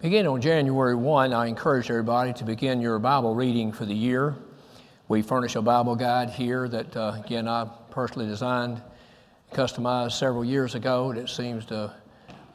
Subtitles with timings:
[0.00, 4.36] Beginning on January 1, I encourage everybody to begin your Bible reading for the year.
[5.08, 8.80] We furnish a Bible guide here that, uh, again, I personally designed,
[9.52, 11.10] customized several years ago.
[11.10, 11.92] It seems to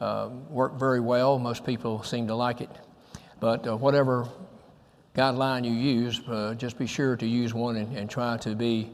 [0.00, 1.38] uh, work very well.
[1.38, 2.70] Most people seem to like it.
[3.40, 4.26] But uh, whatever
[5.14, 8.90] guideline you use, uh, just be sure to use one and, and try to be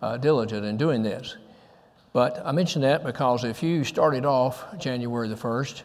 [0.00, 1.36] uh, diligent in doing this.
[2.14, 5.82] But I mention that because if you started off January the 1st,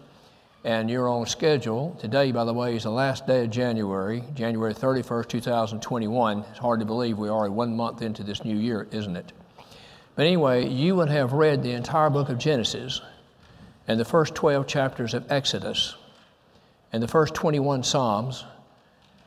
[0.66, 1.96] and you're on schedule.
[2.00, 6.44] Today, by the way, is the last day of January, January 31st, 2021.
[6.50, 9.32] It's hard to believe we are one month into this new year, isn't it?
[10.16, 13.00] But anyway, you would have read the entire book of Genesis
[13.88, 15.98] and the first 12 chapters of Exodus
[16.92, 18.44] and the first 21 Psalms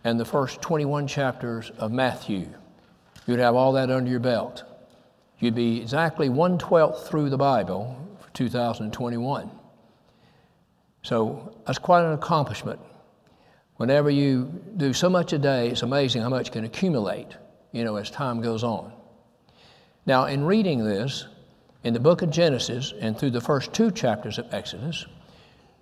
[0.02, 2.48] and the first 21 chapters of Matthew.
[3.28, 4.64] You'd have all that under your belt.
[5.38, 9.57] You'd be exactly one twelfth through the Bible for 2021.
[11.08, 12.78] So that's quite an accomplishment.
[13.76, 17.28] Whenever you do so much a day, it's amazing how much can accumulate,
[17.72, 18.92] you know, as time goes on.
[20.04, 21.26] Now, in reading this,
[21.82, 25.06] in the book of Genesis and through the first two chapters of Exodus,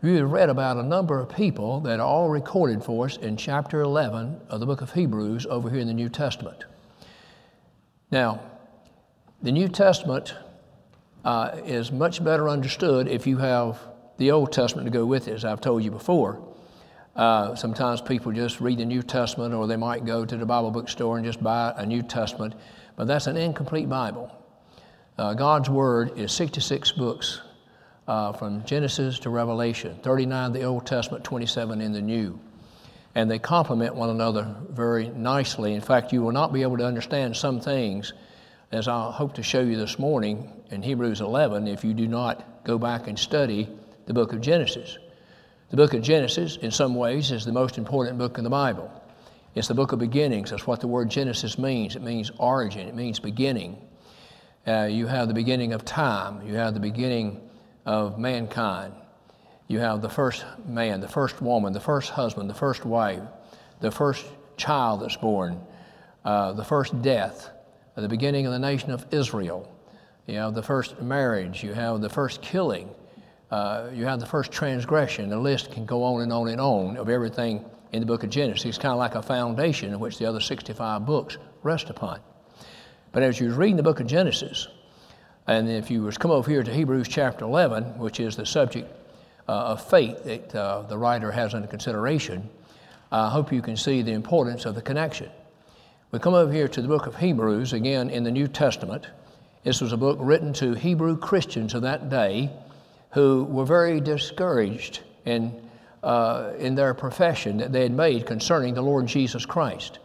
[0.00, 3.37] we have read about a number of people that are all recorded for us in
[3.37, 6.67] chapter 11 of the book of Hebrews over here in the New Testament.
[8.12, 8.43] Now,
[9.43, 10.37] the New Testament
[11.25, 13.81] uh, is much better understood if you have
[14.19, 16.42] the Old Testament to go with it, as I've told you before.
[17.14, 20.70] Uh, sometimes people just read the New Testament, or they might go to the Bible
[20.70, 22.55] bookstore and just buy a New Testament,
[22.94, 24.31] but that's an incomplete Bible.
[25.17, 27.41] Uh, God's Word is 66 books
[28.06, 32.39] uh, from Genesis to Revelation 39 in the Old Testament, 27 in the New.
[33.14, 35.72] And they complement one another very nicely.
[35.72, 38.12] In fact, you will not be able to understand some things,
[38.72, 42.62] as I hope to show you this morning in Hebrews 11, if you do not
[42.64, 43.70] go back and study
[44.07, 44.99] the book of Genesis.
[45.71, 48.91] The book of Genesis, in some ways, is the most important book in the Bible.
[49.55, 50.50] It's the book of beginnings.
[50.50, 51.97] That's what the word Genesis means.
[51.97, 53.77] It means origin, it means beginning.
[54.66, 57.41] Uh, you have the beginning of time, you have the beginning
[57.84, 58.93] of mankind.
[59.69, 63.22] You have the first man, the first woman, the first husband, the first wife,
[63.81, 64.25] the first
[64.56, 65.61] child that's born,
[66.25, 67.50] uh, the first death,
[67.97, 69.72] the beginning of the nation of Israel.
[70.27, 72.91] You have the first marriage, you have the first killing,
[73.51, 75.29] uh, you have the first transgression.
[75.29, 78.31] The list can go on and on and on of everything in the book of
[78.31, 78.65] Genesis.
[78.65, 82.21] It's kind of like a foundation in which the other 65 books rest upon.
[83.12, 84.69] But as you're reading the book of Genesis,
[85.47, 88.93] and if you was come over here to Hebrews chapter 11, which is the subject
[89.49, 92.49] uh, of faith that uh, the writer has under consideration,
[93.13, 95.31] I hope you can see the importance of the connection.
[96.11, 99.07] We come over here to the book of Hebrews, again in the New Testament.
[99.63, 102.51] This was a book written to Hebrew Christians of that day
[103.12, 105.53] who were very discouraged in,
[106.03, 109.99] uh, in their profession that they had made concerning the Lord Jesus Christ.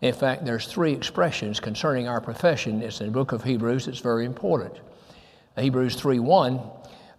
[0.00, 2.82] In fact, there's three expressions concerning our profession.
[2.82, 3.86] It's in the book of Hebrews.
[3.86, 4.74] It's very important.
[5.58, 6.60] Hebrews 3:1,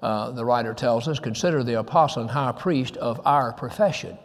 [0.02, 4.18] uh, the writer tells us, consider the apostle and high priest of our profession.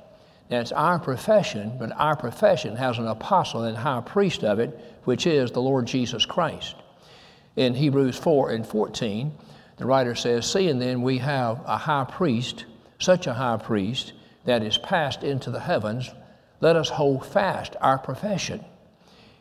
[0.49, 4.79] Now, it's our profession, but our profession has an apostle and high priest of it,
[5.05, 6.77] which is the Lord Jesus Christ.
[7.57, 9.33] In Hebrews 4 and 14,
[9.77, 12.65] the writer says, Seeing then we have a high priest,
[12.99, 14.13] such a high priest,
[14.45, 16.11] that is passed into the heavens,
[16.61, 18.65] let us hold fast our profession.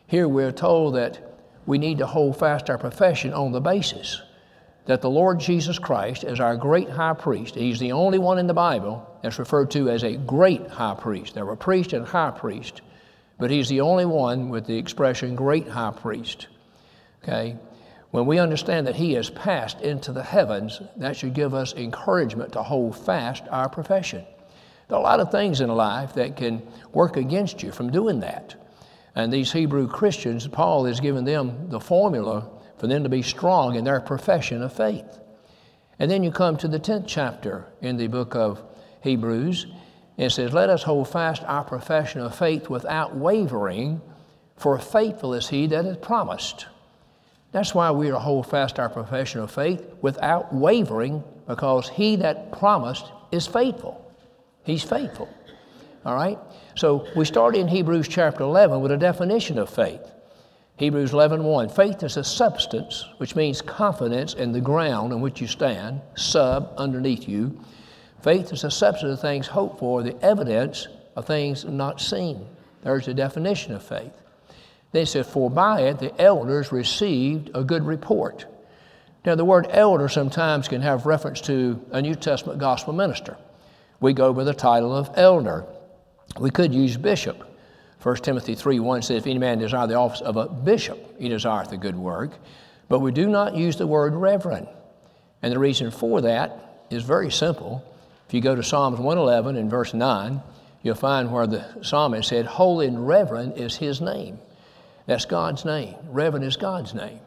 [0.06, 4.22] Here we're told that we need to hold fast our profession on the basis
[4.86, 7.56] that the Lord Jesus Christ is our great high priest.
[7.56, 11.34] He's the only one in the Bible that's referred to as a great high priest.
[11.34, 12.82] There were priest and high priest,
[13.38, 16.46] but he's the only one with the expression great high priest.
[17.22, 17.56] Okay?
[18.16, 22.50] When we understand that He has passed into the heavens, that should give us encouragement
[22.54, 24.24] to hold fast our profession.
[24.88, 28.20] There are a lot of things in life that can work against you from doing
[28.20, 28.54] that.
[29.14, 33.74] And these Hebrew Christians, Paul has given them the formula for them to be strong
[33.74, 35.20] in their profession of faith.
[35.98, 38.64] And then you come to the 10th chapter in the book of
[39.02, 39.66] Hebrews,
[40.16, 44.00] and it says, Let us hold fast our profession of faith without wavering,
[44.56, 46.64] for faithful is he that is promised.
[47.56, 52.52] That's why we are hold fast our profession of faith without wavering, because he that
[52.52, 54.12] promised is faithful.
[54.64, 55.26] He's faithful.
[56.04, 56.38] All right?
[56.74, 60.02] So we start in Hebrews chapter 11 with a definition of faith.
[60.76, 61.70] Hebrews 11 1.
[61.70, 66.74] Faith is a substance, which means confidence in the ground on which you stand, sub,
[66.76, 67.58] underneath you.
[68.20, 72.46] Faith is a substance of things hoped for, the evidence of things not seen.
[72.82, 74.12] There's the definition of faith.
[74.96, 78.46] They said, For by it the elders received a good report.
[79.26, 83.36] Now, the word elder sometimes can have reference to a New Testament gospel minister.
[84.00, 85.66] we go by the title of elder.
[86.40, 87.46] We could use bishop.
[88.02, 91.28] 1 Timothy 3 1 says, If any man desire the office of a bishop, he
[91.28, 92.30] desireth a good work.
[92.88, 94.66] But we do not use the word reverend.
[95.42, 97.84] And the reason for that is very simple.
[98.28, 100.40] If you go to Psalms 111 and verse 9,
[100.82, 104.38] you'll find where the psalmist said, Holy and reverend is his name.
[105.06, 105.94] That's God's name.
[106.08, 107.20] Reverend is God's name.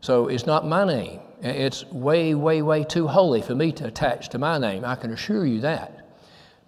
[0.00, 1.20] So it's not my name.
[1.42, 4.84] It's way, way, way too holy for me to attach to my name.
[4.84, 6.08] I can assure you that.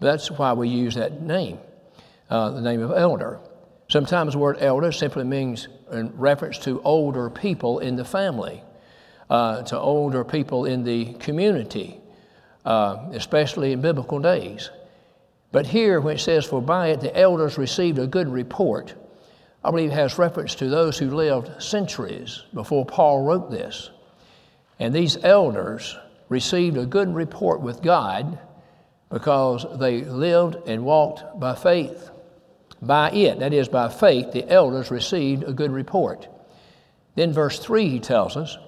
[0.01, 1.59] But that's why we use that name,
[2.29, 3.39] uh, the name of elder.
[3.89, 8.63] Sometimes the word elder simply means in reference to older people in the family,
[9.31, 12.01] uh, to older people in the community,
[12.65, 14.71] uh, especially in biblical days.
[15.53, 18.95] But here, when it says, For by it the elders received a good report,
[19.65, 23.91] I believe has reference to those who lived centuries before Paul wrote this.
[24.79, 25.97] And these elders
[26.29, 28.39] received a good report with God
[29.11, 32.11] because they lived and walked by faith.
[32.81, 36.27] By it, that is, by faith, the elders received a good report.
[37.15, 38.59] Then, verse 3, he tells us,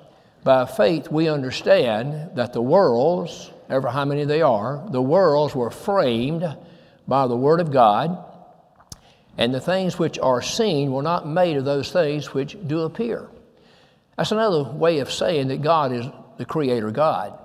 [0.45, 5.71] By faith we understand that the worlds, ever how many they are, the worlds were
[5.71, 6.45] framed
[7.09, 8.25] by the Word of God,
[9.37, 13.29] and the things which are seen were not made of those things which do appear.
[14.17, 16.07] That's another way of saying that God is
[16.39, 17.39] the Creator God.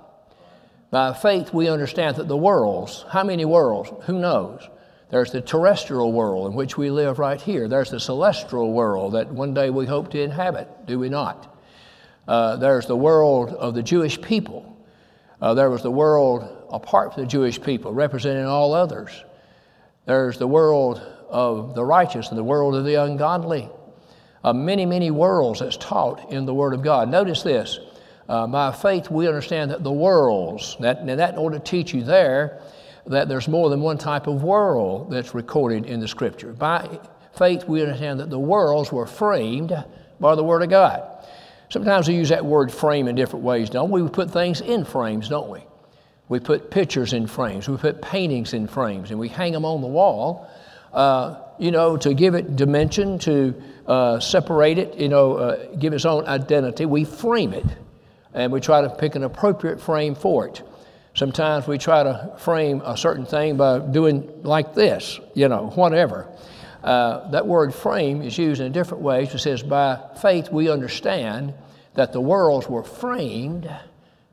[0.90, 3.90] By faith, we understand that the worlds, how many worlds?
[4.06, 4.68] Who knows?
[5.10, 7.66] There's the terrestrial world in which we live right here.
[7.66, 11.56] There's the celestial world that one day we hope to inhabit, do we not?
[12.28, 14.76] Uh, there's the world of the Jewish people.
[15.40, 19.24] Uh, there was the world apart from the Jewish people, representing all others.
[20.06, 21.00] There's the world
[21.30, 23.68] of the righteous and the world of the ungodly.
[24.42, 27.08] Uh, many, many worlds that's taught in the Word of God.
[27.08, 27.78] Notice this.
[28.28, 31.92] Uh, by faith, we understand that the worlds, that, and that in order to teach
[31.92, 32.60] you there,
[33.06, 36.52] that there's more than one type of world that's recorded in the Scripture.
[36.52, 37.00] By
[37.36, 39.72] faith, we understand that the worlds were framed
[40.20, 41.02] by the Word of God.
[41.70, 44.02] Sometimes we use that word frame in different ways, don't we?
[44.02, 45.60] We put things in frames, don't we?
[46.28, 49.80] We put pictures in frames, we put paintings in frames, and we hang them on
[49.80, 50.48] the wall,
[50.92, 53.54] uh, you know, to give it dimension, to
[53.86, 56.86] uh, separate it, you know, uh, give its own identity.
[56.86, 57.66] We frame it,
[58.34, 60.62] and we try to pick an appropriate frame for it.
[61.14, 66.28] Sometimes we try to frame a certain thing by doing like this, you know, whatever.
[66.82, 69.34] Uh, that word frame is used in different ways.
[69.34, 71.52] It says, by faith we understand
[71.94, 73.68] that the worlds were framed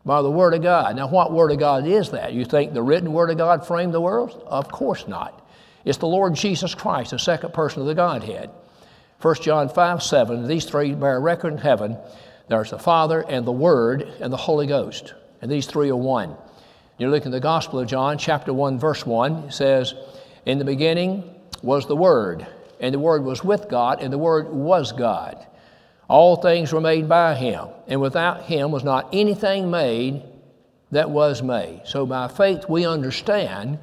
[0.05, 0.95] by the Word of God.
[0.95, 2.33] Now, what Word of God is that?
[2.33, 4.35] You think the written Word of God framed the worlds?
[4.45, 5.46] Of course not.
[5.87, 8.49] It's the Lord Jesus Christ, the second person of the Godhead.
[9.21, 11.97] 1 John 5 7, these three bear record in heaven.
[12.49, 15.13] There's the Father and the Word and the Holy Ghost.
[15.41, 16.35] And these three are one.
[16.97, 19.93] You look in the Gospel of John, chapter 1, verse 1, it says,
[20.45, 21.23] In the beginning
[21.63, 22.45] was the Word,
[22.81, 25.47] and the Word was with God, and the Word was God.
[26.09, 30.21] All things were made by Him, and without Him was not anything made
[30.91, 31.83] that was made.
[31.85, 33.79] So by faith we understand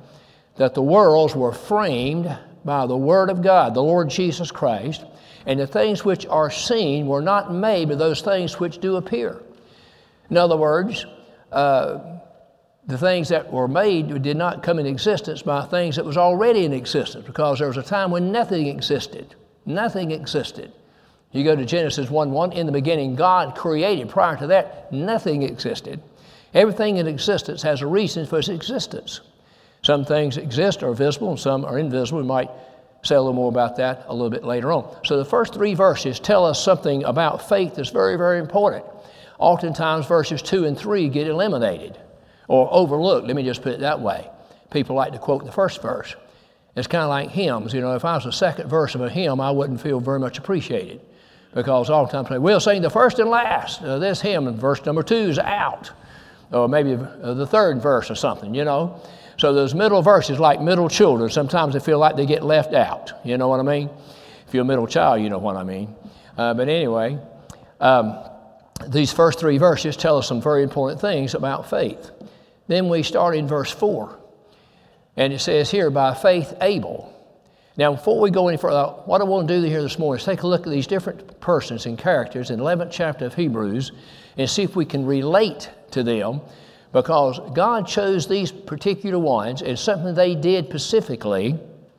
[0.56, 5.04] that the worlds were framed by the Word of God, the Lord Jesus Christ,
[5.46, 9.42] and the things which are seen were not made by those things which do appear.
[10.30, 11.04] In other words,
[11.52, 11.98] uh,
[12.86, 16.64] the things that were made did not come in existence by things that was already
[16.64, 19.34] in existence because there was a time when nothing existed.
[19.66, 20.72] Nothing existed.
[21.32, 24.08] You go to Genesis 1 1, in the beginning, God created.
[24.08, 26.00] Prior to that, nothing existed.
[26.52, 29.20] Everything in existence has a reason for its existence.
[29.84, 32.20] Some things exist are visible and some are invisible.
[32.22, 32.50] We might
[33.02, 34.96] say a little more about that a little bit later on.
[35.04, 38.84] So the first three verses tell us something about faith that's very, very important.
[39.38, 41.98] Oftentimes, verses 2 and 3 get eliminated
[42.48, 43.26] or overlooked.
[43.26, 44.30] Let me just put it that way.
[44.70, 46.16] People like to quote the first verse.
[46.76, 47.74] It's kind of like hymns.
[47.74, 50.18] You know, if I was the second verse of a hymn, I wouldn't feel very
[50.18, 51.02] much appreciated
[51.54, 53.82] because oftentimes they we'll sing the first and last.
[53.82, 55.90] Uh, this hymn, and verse number two is out,
[56.50, 58.54] or maybe uh, the third verse or something.
[58.54, 59.00] You know,
[59.36, 63.12] so those middle verses, like middle children, sometimes they feel like they get left out.
[63.24, 63.90] You know what I mean?
[64.46, 65.94] If you're a middle child, you know what I mean.
[66.36, 67.18] Uh, but anyway,
[67.80, 68.18] um,
[68.88, 72.10] these first three verses tell us some very important things about faith.
[72.66, 74.18] Then we start in verse 4.
[75.16, 77.10] And it says here, by faith, Abel.
[77.76, 80.24] Now, before we go any further, what I want to do here this morning is
[80.24, 83.92] take a look at these different persons and characters in the 11th chapter of Hebrews
[84.36, 86.40] and see if we can relate to them
[86.94, 91.58] because God chose these particular ones and something they did specifically,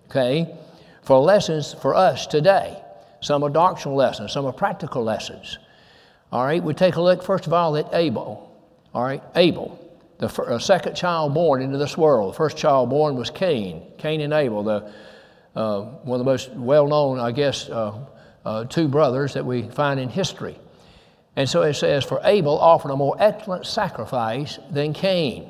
[0.10, 0.56] okay,
[1.04, 2.82] for lessons for us today.
[3.20, 5.60] Some are doctrinal lessons, some are practical lessons.
[6.32, 8.50] All right, we take a look first of all at Abel.
[8.94, 9.78] All right, Abel.
[10.18, 12.34] the uh, second child born into this world.
[12.34, 14.94] The first child born was Cain, Cain and Abel, the,
[15.58, 18.00] uh, one of the most well known, I guess, uh,
[18.46, 20.58] uh, two brothers that we find in history.
[21.36, 25.50] And so it says, For Abel offered a more excellent sacrifice than Cain.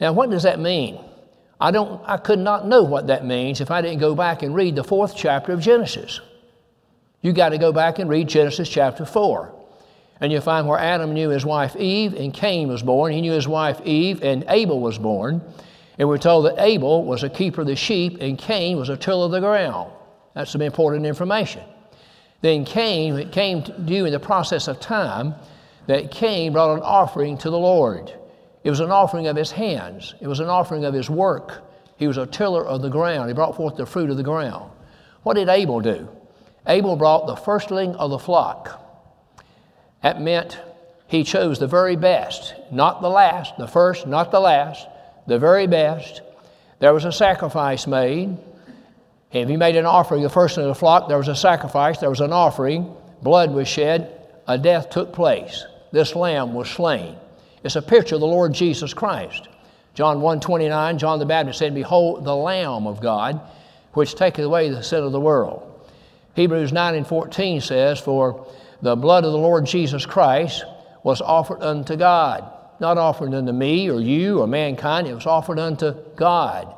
[0.00, 1.00] Now, what does that mean?
[1.58, 4.54] I, don't, I could not know what that means if I didn't go back and
[4.54, 6.20] read the fourth chapter of Genesis.
[7.22, 9.54] You got to go back and read Genesis chapter 4.
[10.20, 13.12] And you'll find where Adam knew his wife Eve and Cain was born.
[13.12, 15.42] He knew his wife Eve and Abel was born.
[15.98, 18.96] And we're told that Abel was a keeper of the sheep and Cain was a
[18.96, 19.90] tiller of the ground.
[20.34, 21.62] That's some important information.
[22.40, 25.34] Then Cain, it came due in the process of time
[25.86, 28.12] that Cain brought an offering to the Lord.
[28.64, 31.62] It was an offering of his hands, it was an offering of his work.
[31.96, 33.28] He was a tiller of the ground.
[33.28, 34.70] He brought forth the fruit of the ground.
[35.22, 36.08] What did Abel do?
[36.66, 38.82] Abel brought the firstling of the flock.
[40.02, 40.58] That meant
[41.06, 44.86] he chose the very best, not the last, the first, not the last,
[45.26, 46.20] the very best.
[46.80, 48.36] There was a sacrifice made.
[49.42, 52.10] If he made an offering, the first of the flock, there was a sacrifice, there
[52.10, 54.12] was an offering, blood was shed,
[54.46, 55.64] a death took place.
[55.92, 57.16] This lamb was slain.
[57.64, 59.48] It's a picture of the Lord Jesus Christ.
[59.94, 63.40] John 1 29, John the Baptist said, Behold, the Lamb of God,
[63.92, 65.72] which taketh away the sin of the world.
[66.34, 68.46] Hebrews 9 and 14 says, For
[68.82, 70.64] the blood of the Lord Jesus Christ
[71.02, 72.44] was offered unto God,
[72.78, 76.75] not offered unto me or you or mankind, it was offered unto God.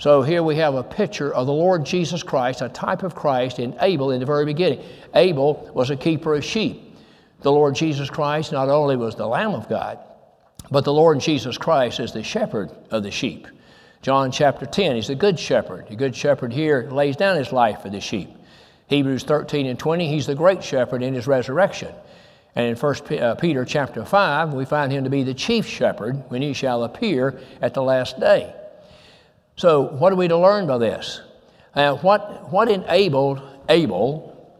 [0.00, 3.58] So here we have a picture of the Lord Jesus Christ, a type of Christ
[3.58, 4.82] in Abel in the very beginning.
[5.14, 6.96] Abel was a keeper of sheep.
[7.42, 9.98] The Lord Jesus Christ not only was the Lamb of God,
[10.70, 13.46] but the Lord Jesus Christ is the shepherd of the sheep.
[14.00, 15.88] John chapter 10, he's the good shepherd.
[15.88, 18.30] The good shepherd here lays down his life for the sheep.
[18.86, 21.94] Hebrews 13 and 20, he's the great shepherd in his resurrection.
[22.56, 26.24] And in 1 uh, Peter chapter 5, we find him to be the chief shepherd
[26.30, 28.54] when he shall appear at the last day.
[29.60, 31.20] So, what are we to learn by this?
[31.74, 34.56] Uh, what, what enabled Abel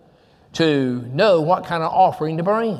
[0.52, 2.78] to know what kind of offering to bring?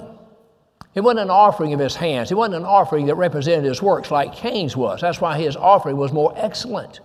[0.95, 2.31] It wasn't an offering of his hands.
[2.31, 5.01] It wasn't an offering that represented his works like Cain's was.
[5.01, 7.01] That's why his offering was more excellent.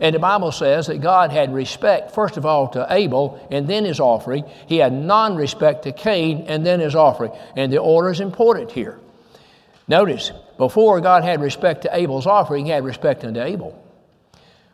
[0.00, 3.84] And the Bible says that God had respect, first of all, to Abel and then
[3.84, 4.44] his offering.
[4.66, 7.30] He had non respect to Cain and then his offering.
[7.54, 8.98] And the order is important here.
[9.86, 13.80] Notice, before God had respect to Abel's offering, he had respect unto Abel.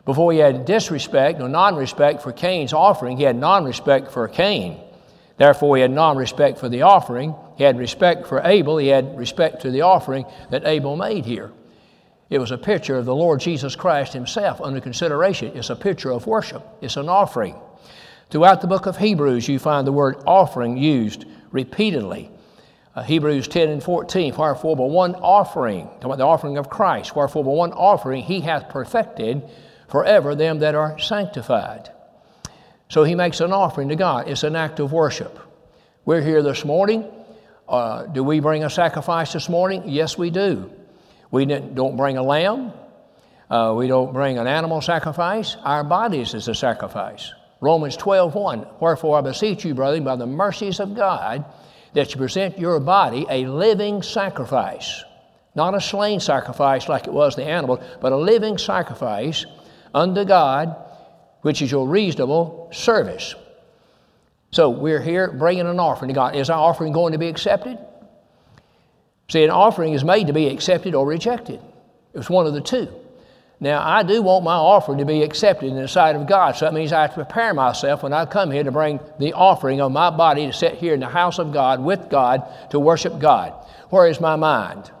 [0.07, 4.25] Before he had disrespect or non respect for Cain's offering, he had non respect for
[4.29, 4.79] Cain.
[5.35, 7.35] Therefore, he had non respect for the offering.
[7.57, 8.77] He had respect for Abel.
[8.77, 11.51] He had respect to the offering that Abel made here.
[12.29, 15.51] It was a picture of the Lord Jesus Christ Himself under consideration.
[15.57, 17.57] It's a picture of worship, it's an offering.
[18.29, 22.31] Throughout the book of Hebrews, you find the word offering used repeatedly.
[22.95, 27.43] Uh, Hebrews 10 and 14, wherefore by one offering, about the offering of Christ, wherefore
[27.43, 29.43] by one offering he hath perfected
[29.87, 31.89] forever them that are sanctified.
[32.89, 34.29] So he makes an offering to God.
[34.29, 35.39] It's an act of worship.
[36.05, 37.05] We're here this morning.
[37.67, 39.83] Uh, do we bring a sacrifice this morning?
[39.85, 40.71] Yes, we do.
[41.31, 42.71] We don't bring a lamb.
[43.49, 45.57] Uh, we don't bring an animal sacrifice.
[45.63, 47.33] Our bodies is a sacrifice.
[47.59, 48.67] Romans 12, 1.
[48.79, 51.43] Wherefore I beseech you, brethren, by the mercies of God,
[51.93, 55.03] that you present your body a living sacrifice.
[55.55, 59.45] Not a slain sacrifice like it was the animal, but a living sacrifice
[59.93, 60.75] unto God,
[61.41, 63.35] which is your reasonable service.
[64.51, 66.35] So we're here bringing an offering to God.
[66.35, 67.77] Is our offering going to be accepted?
[69.29, 71.59] See, an offering is made to be accepted or rejected.
[72.13, 72.87] It's one of the two.
[73.59, 76.65] Now, I do want my offering to be accepted in the sight of God, so
[76.65, 79.81] that means I have to prepare myself when I come here to bring the offering
[79.81, 83.19] of my body to sit here in the house of God with God to worship
[83.19, 83.53] God.
[83.89, 84.91] Where is my mind?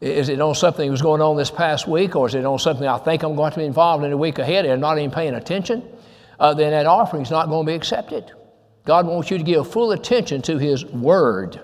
[0.00, 2.58] Is it on something that was going on this past week, or is it on
[2.58, 5.10] something I think I'm going to be involved in a week ahead and not even
[5.10, 5.82] paying attention?
[6.38, 8.32] Uh, then that offering is not going to be accepted.
[8.86, 11.60] God wants you to give full attention to His Word.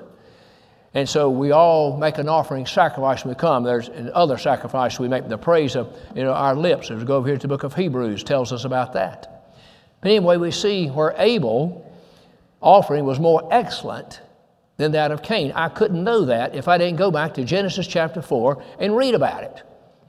[0.93, 3.65] And so we all make an offering sacrifice when we come.
[3.65, 6.91] There's other sacrifice we make the praise of you know, our lips.
[6.91, 9.55] As we go over here to the book of Hebrews, tells us about that.
[10.03, 11.91] But anyway, we see where Abel
[12.61, 14.21] offering was more excellent
[14.77, 15.53] than that of Cain.
[15.55, 19.15] I couldn't know that if I didn't go back to Genesis chapter 4 and read
[19.15, 19.63] about it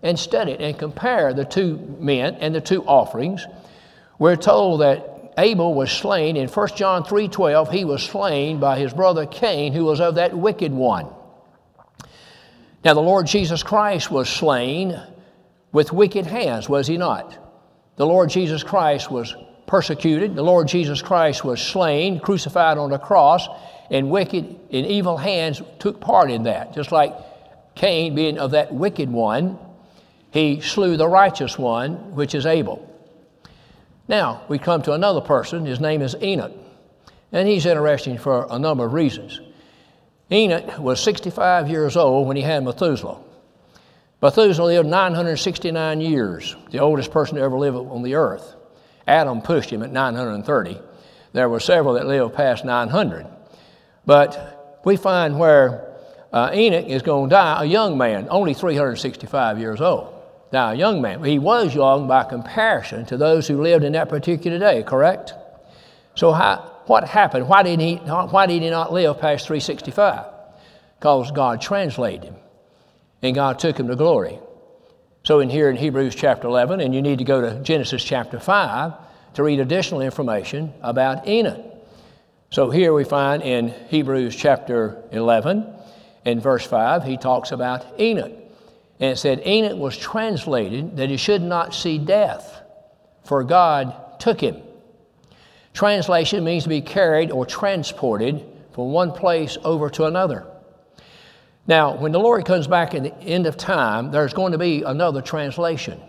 [0.03, 3.45] and study it and compare the two men and the two offerings.
[4.19, 8.93] We're told that Abel was slain in 1 John 3:12 he was slain by his
[8.93, 11.07] brother Cain who was of that wicked one.
[12.83, 14.99] Now the Lord Jesus Christ was slain
[15.71, 17.37] with wicked hands was he not?
[17.97, 19.35] The Lord Jesus Christ was
[19.67, 20.35] persecuted.
[20.35, 23.47] The Lord Jesus Christ was slain, crucified on the cross,
[23.91, 27.13] and wicked and evil hands took part in that, just like
[27.75, 29.59] Cain, being of that wicked one,
[30.31, 32.83] he slew the righteous one, which is Abel.
[34.07, 35.65] Now, we come to another person.
[35.65, 36.53] His name is Enoch.
[37.31, 39.41] And he's interesting for a number of reasons.
[40.31, 43.19] Enoch was 65 years old when he had Methuselah.
[44.21, 48.56] Methuselah lived 969 years, the oldest person to ever live on the earth.
[49.07, 50.79] Adam pushed him at 930.
[51.33, 53.25] There were several that lived past 900.
[54.05, 55.95] But we find where
[56.33, 60.13] uh, Enoch is going to die a young man, only 365 years old.
[60.51, 61.23] Now, a young man.
[61.23, 65.33] He was young by comparison to those who lived in that particular day, correct?
[66.15, 67.47] So, how, what happened?
[67.47, 70.25] Why did, he, why did he not live past 365?
[70.97, 72.35] Because God translated him
[73.21, 74.39] and God took him to glory.
[75.27, 78.39] So, in here in Hebrews chapter 11, and you need to go to Genesis chapter
[78.39, 78.93] 5
[79.33, 81.59] to read additional information about Enoch.
[82.49, 85.67] So, here we find in Hebrews chapter 11,
[86.23, 88.31] in verse 5, he talks about Enoch.
[89.01, 92.61] And it said, Enoch was translated that he should not see death,
[93.25, 94.61] for God took him.
[95.73, 100.47] Translation means to be carried or transported from one place over to another.
[101.67, 104.83] Now, when the Lord comes back at the end of time, there's going to be
[104.83, 106.01] another translation.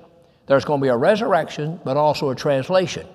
[0.46, 3.06] There's going to be a resurrection, but also a translation.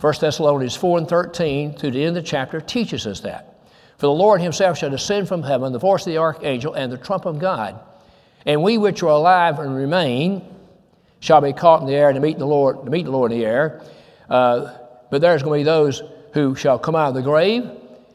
[0.00, 3.54] 1 Thessalonians 4 and 13 through the end of the chapter teaches us that.
[3.98, 6.98] For the Lord himself shall descend from heaven, the voice of the archangel, and the
[6.98, 7.78] trump of God
[8.46, 10.42] and we which are alive and remain
[11.20, 13.38] shall be caught in the air to meet the Lord, to meet the Lord in
[13.38, 13.82] the air.
[14.30, 14.76] Uh,
[15.10, 17.70] but there's going to be those who shall come out of the grave,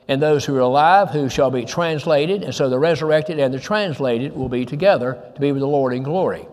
[0.08, 2.44] and those who are alive who shall be translated.
[2.44, 5.94] And so the resurrected and the translated will be together to be with the Lord
[5.94, 6.46] in glory.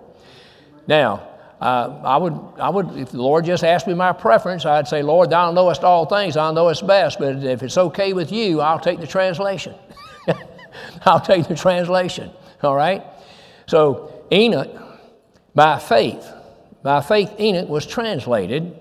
[0.87, 1.29] Now,
[1.61, 5.03] uh, I would, I would, if the Lord just asked me my preference, I'd say,
[5.03, 7.19] Lord, Thou knowest all things, Thou knowest best.
[7.19, 9.75] But if it's okay with you, I'll take the translation.
[11.05, 12.31] I'll take the translation.
[12.63, 13.05] All right.
[13.67, 14.71] So Enoch,
[15.55, 16.27] by faith,
[16.83, 18.75] by faith, Enoch was translated.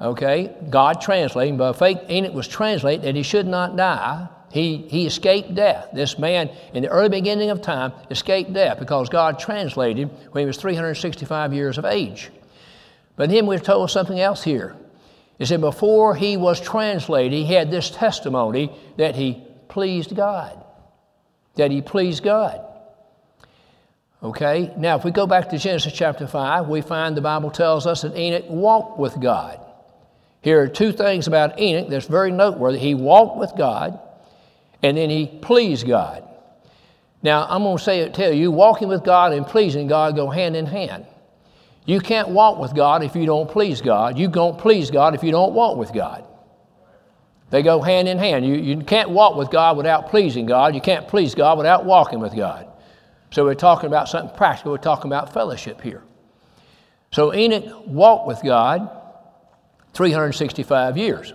[0.00, 4.28] Okay, God translating, By faith, Enoch was translated that he should not die.
[4.50, 5.88] He, he escaped death.
[5.92, 10.42] This man, in the early beginning of time, escaped death because God translated him when
[10.42, 12.30] he was 365 years of age.
[13.16, 14.76] But then we're told something else here.
[15.38, 20.64] It said before he was translated, he had this testimony that he pleased God.
[21.56, 22.64] That he pleased God.
[24.22, 27.86] Okay, now if we go back to Genesis chapter 5, we find the Bible tells
[27.86, 29.60] us that Enoch walked with God.
[30.40, 32.78] Here are two things about Enoch that's very noteworthy.
[32.78, 33.98] He walked with God,
[34.82, 36.24] and then he pleased God.
[37.22, 40.30] Now, I'm going to say it, tell you, walking with God and pleasing God go
[40.30, 41.04] hand in hand.
[41.84, 44.18] You can't walk with God if you don't please God.
[44.18, 46.24] You don't please God if you don't walk with God.
[47.50, 48.46] They go hand in hand.
[48.46, 50.74] You, you can't walk with God without pleasing God.
[50.74, 52.68] You can't please God without walking with God.
[53.30, 54.72] So we're talking about something practical.
[54.72, 56.02] We're talking about fellowship here.
[57.10, 58.90] So Enoch walked with God
[59.94, 61.32] 365 years,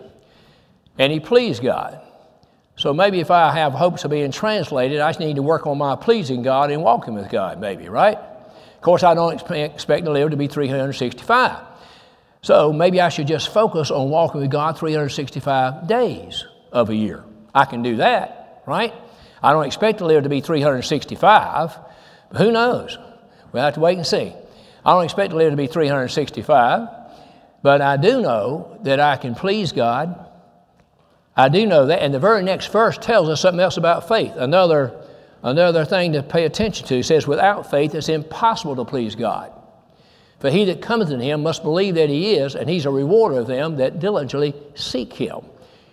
[0.97, 1.99] and he pleased God.
[2.75, 5.95] So maybe if I have hopes of being translated, I need to work on my
[5.95, 8.17] pleasing God and walking with God, maybe, right?
[8.17, 11.57] Of course, I don't expect to live to be 365.
[12.41, 17.23] So maybe I should just focus on walking with God 365 days of a year.
[17.53, 18.93] I can do that, right?
[19.41, 21.77] I don't expect to live to be 365,
[22.29, 22.97] but who knows?
[23.51, 24.33] We'll have to wait and see.
[24.83, 26.89] I don't expect to live to be 365,
[27.63, 30.29] but I do know that I can please God.
[31.35, 32.03] I do know that.
[32.03, 34.33] And the very next verse tells us something else about faith.
[34.35, 35.01] Another,
[35.41, 39.51] another thing to pay attention to says, Without faith, it's impossible to please God.
[40.39, 43.39] For he that cometh to him must believe that he is, and he's a rewarder
[43.39, 45.39] of them that diligently seek him.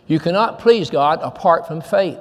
[0.09, 2.19] You cannot please God apart from faith.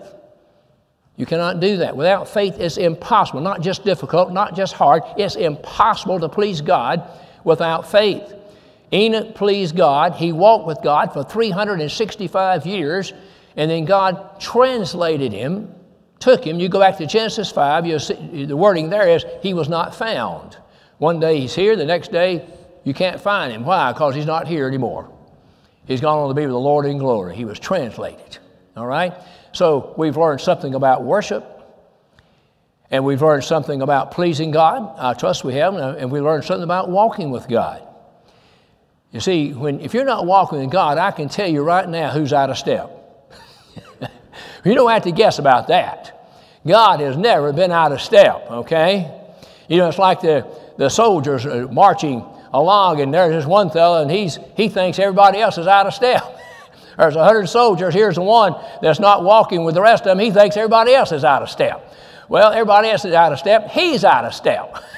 [1.17, 1.97] You cannot do that.
[1.97, 3.41] Without faith, it's impossible.
[3.41, 5.01] Not just difficult, not just hard.
[5.17, 7.01] It's impossible to please God
[7.43, 8.31] without faith.
[8.91, 10.15] Enoch pleased God.
[10.15, 13.13] He walked with God for 365 years,
[13.56, 15.73] and then God translated him,
[16.19, 16.60] took him.
[16.60, 19.95] You go back to Genesis 5, you see, the wording there is, he was not
[19.95, 20.58] found.
[20.97, 22.47] One day he's here, the next day
[22.84, 23.63] you can't find him.
[23.65, 23.91] Why?
[23.93, 25.12] Because he's not here anymore.
[25.86, 27.36] He's gone on to be with the Lord in glory.
[27.36, 28.38] He was translated.
[28.75, 29.13] All right?
[29.54, 31.43] So we've learned something about worship,
[32.91, 34.95] and we've learned something about pleasing God.
[34.97, 37.86] I trust we have, and we learned something about walking with God.
[39.11, 42.11] You see, when, if you're not walking with God, I can tell you right now
[42.11, 42.91] who's out of step.
[44.63, 46.15] you don't have to guess about that.
[46.65, 49.11] God has never been out of step, okay?
[49.67, 50.45] You know, it's like the,
[50.77, 55.57] the soldiers marching along, and there's this one fellow, and he's, he thinks everybody else
[55.57, 56.23] is out of step.
[56.97, 57.93] There's a hundred soldiers.
[57.93, 60.19] Here's the one that's not walking with the rest of them.
[60.19, 61.93] He thinks everybody else is out of step.
[62.27, 63.69] well, everybody else is out of step.
[63.69, 64.83] He's out of step.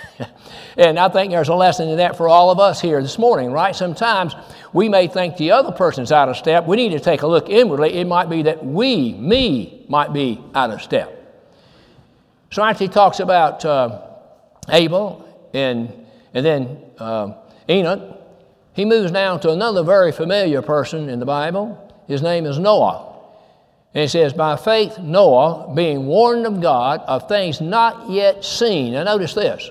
[0.78, 3.52] and I think there's a lesson in that for all of us here this morning,
[3.52, 3.76] right?
[3.76, 4.36] Sometimes
[4.74, 6.68] we may think the other person's out of step.
[6.68, 7.94] We need to take a look inwardly.
[7.94, 11.18] It might be that we, me, might be out of step.
[12.52, 14.02] So he talks about uh,
[14.70, 17.34] Abel and, and then uh,
[17.70, 18.18] Enoch,
[18.74, 21.78] he moves now to another very familiar person in the Bible.
[22.08, 23.12] His name is Noah.
[23.94, 28.94] And it says, By faith, Noah, being warned of God of things not yet seen.
[28.94, 29.70] Now, notice this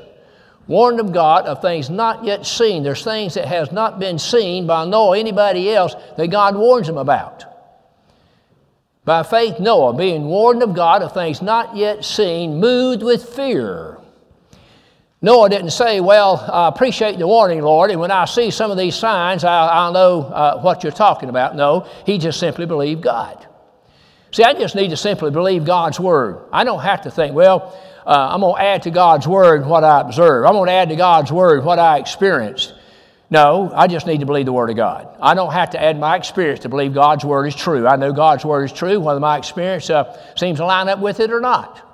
[0.70, 2.84] warned of God of things not yet seen.
[2.84, 6.96] There's things that has not been seen by Noah, anybody else, that God warns him
[6.96, 7.44] about.
[9.04, 13.98] By faith, Noah, being warned of God of things not yet seen, moved with fear.
[15.20, 18.78] Noah didn't say, Well, I appreciate the warning, Lord, and when I see some of
[18.78, 21.56] these signs, I, will know uh, what you're talking about.
[21.56, 23.44] No, he just simply believed God.
[24.30, 26.44] See, I just need to simply believe God's word.
[26.52, 27.76] I don't have to think, well,
[28.10, 30.44] uh, I'm going to add to God's word what I observe.
[30.44, 32.74] I'm going to add to God's word what I experienced.
[33.30, 35.16] No, I just need to believe the word of God.
[35.22, 37.86] I don't have to add my experience to believe God's word is true.
[37.86, 41.20] I know God's word is true, whether my experience uh, seems to line up with
[41.20, 41.86] it or not.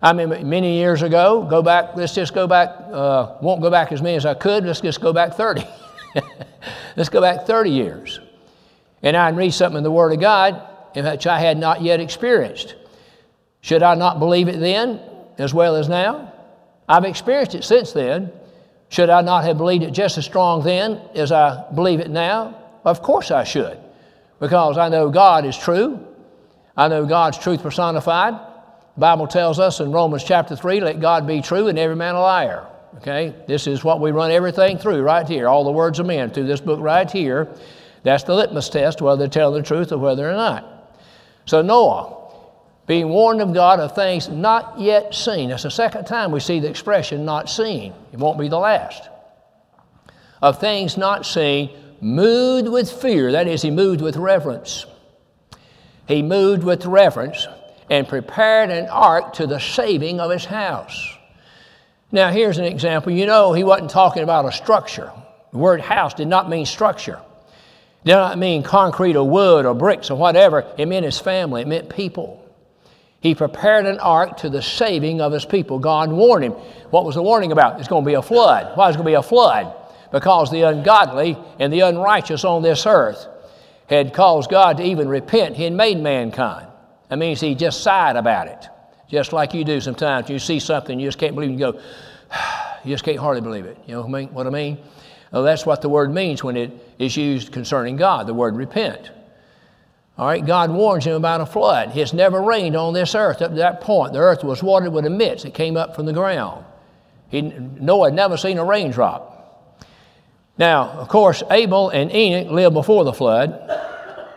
[0.00, 3.90] I mean, many years ago, go back, let's just go back, uh, won't go back
[3.90, 5.66] as many as I could, let's just go back 30.
[6.96, 8.20] let's go back 30 years.
[9.02, 10.62] And I'd read something in the Word of God,
[10.94, 12.76] in which I had not yet experienced.
[13.62, 15.00] Should I not believe it then
[15.40, 16.32] as well as now?
[16.88, 18.32] I've experienced it since then.
[18.88, 22.56] Should I not have believed it just as strong then as I believe it now?
[22.84, 23.78] Of course I should,
[24.40, 26.06] because I know God is true.
[26.76, 28.34] I know God's truth personified.
[28.34, 32.16] The Bible tells us in Romans chapter 3 let God be true and every man
[32.16, 32.66] a liar.
[32.96, 33.34] Okay?
[33.46, 36.46] This is what we run everything through right here, all the words of men through
[36.46, 37.48] this book right here.
[38.02, 40.98] That's the litmus test whether they're telling the truth or whether they're not.
[41.44, 42.19] So Noah,
[42.90, 45.50] being warned of God of things not yet seen.
[45.50, 47.94] That's the second time we see the expression not seen.
[48.12, 49.08] It won't be the last.
[50.42, 53.30] Of things not seen, moved with fear.
[53.30, 54.86] That is, he moved with reverence.
[56.08, 57.46] He moved with reverence
[57.88, 61.16] and prepared an ark to the saving of his house.
[62.10, 63.12] Now, here's an example.
[63.12, 65.12] You know, he wasn't talking about a structure.
[65.52, 67.20] The word house did not mean structure
[68.02, 70.66] it did not mean concrete or wood or bricks or whatever.
[70.76, 72.39] It meant his family, it meant people.
[73.20, 75.78] He prepared an ark to the saving of his people.
[75.78, 76.52] God warned him.
[76.90, 77.78] What was the warning about?
[77.78, 78.76] It's going to be a flood.
[78.76, 79.74] Why is it going to be a flood?
[80.10, 83.28] Because the ungodly and the unrighteous on this earth
[83.88, 85.56] had caused God to even repent.
[85.56, 86.68] He had made mankind.
[87.08, 88.68] That means he just sighed about it.
[89.08, 90.30] Just like you do sometimes.
[90.30, 91.54] You see something, you just can't believe it.
[91.54, 91.80] You go,
[92.84, 93.76] you just can't hardly believe it.
[93.86, 94.78] You know what I mean?
[95.30, 99.10] Well, that's what the word means when it is used concerning God, the word repent.
[100.20, 101.96] All right, God warns him about a flood.
[101.96, 104.12] It's never rained on this earth up to that point.
[104.12, 106.62] The earth was watered with a mist that came up from the ground.
[107.30, 109.82] He, Noah had never seen a raindrop.
[110.58, 113.66] Now, of course, Abel and Enoch lived before the flood.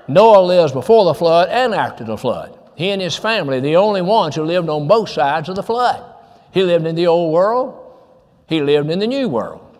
[0.07, 2.57] Noah lives before the flood and after the flood.
[2.75, 6.01] He and his family, the only ones who lived on both sides of the flood.
[6.53, 7.93] He lived in the old world,
[8.47, 9.77] he lived in the new world.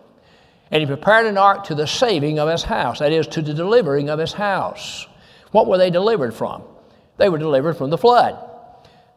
[0.70, 3.54] And he prepared an ark to the saving of his house, that is, to the
[3.54, 5.08] delivering of his house.
[5.54, 6.63] What were they delivered from?
[7.16, 8.38] They were delivered from the flood.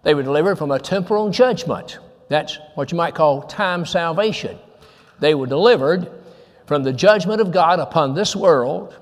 [0.04, 1.98] They were delivered from a temporal judgment.
[2.28, 4.56] That's what you might call time salvation.
[5.18, 6.08] They were delivered
[6.66, 8.94] from the judgment of God upon this world.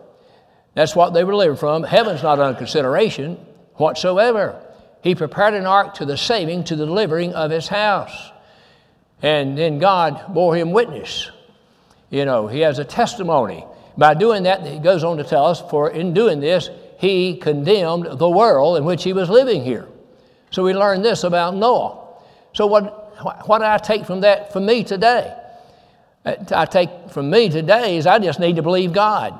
[0.72, 1.82] That's what they were delivered from.
[1.82, 3.34] Heaven's not under consideration
[3.74, 4.64] whatsoever.
[5.02, 8.32] He prepared an ark to the saving, to the delivering of his house.
[9.20, 11.30] And then God bore him witness
[12.14, 13.66] you know, he has a testimony.
[13.98, 18.18] By doing that, he goes on to tell us, for in doing this, he condemned
[18.18, 19.88] the world in which he was living here.
[20.50, 22.06] So we learn this about Noah.
[22.52, 25.36] So what, what do I take from that for me today?
[26.24, 29.38] Uh, I take from me today is I just need to believe God.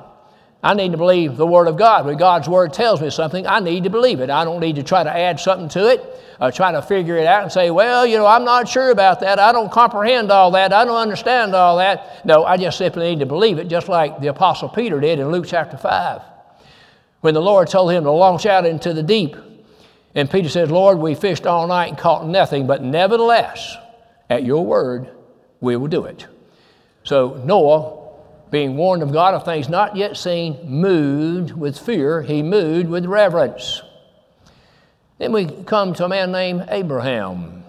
[0.61, 2.05] I need to believe the Word of God.
[2.05, 4.29] When God's Word tells me something, I need to believe it.
[4.31, 6.03] I don't need to try to add something to it,
[6.41, 9.19] or try to figure it out and say, well, you know, I'm not sure about
[9.19, 9.37] that.
[9.37, 10.73] I don't comprehend all that.
[10.73, 12.25] I don't understand all that.
[12.25, 15.31] No, I just simply need to believe it, just like the Apostle Peter did in
[15.31, 16.21] Luke chapter 5.
[17.25, 19.35] When the Lord told him to launch out into the deep,
[20.13, 23.75] and Peter says, Lord, we fished all night and caught nothing, but nevertheless,
[24.29, 25.09] at your word,
[25.59, 26.27] we will do it.
[27.03, 28.11] So Noah
[28.51, 33.07] being warned of God of things not yet seen, moved with fear, he moved with
[33.07, 33.81] reverence.
[35.17, 37.63] Then we come to a man named Abraham.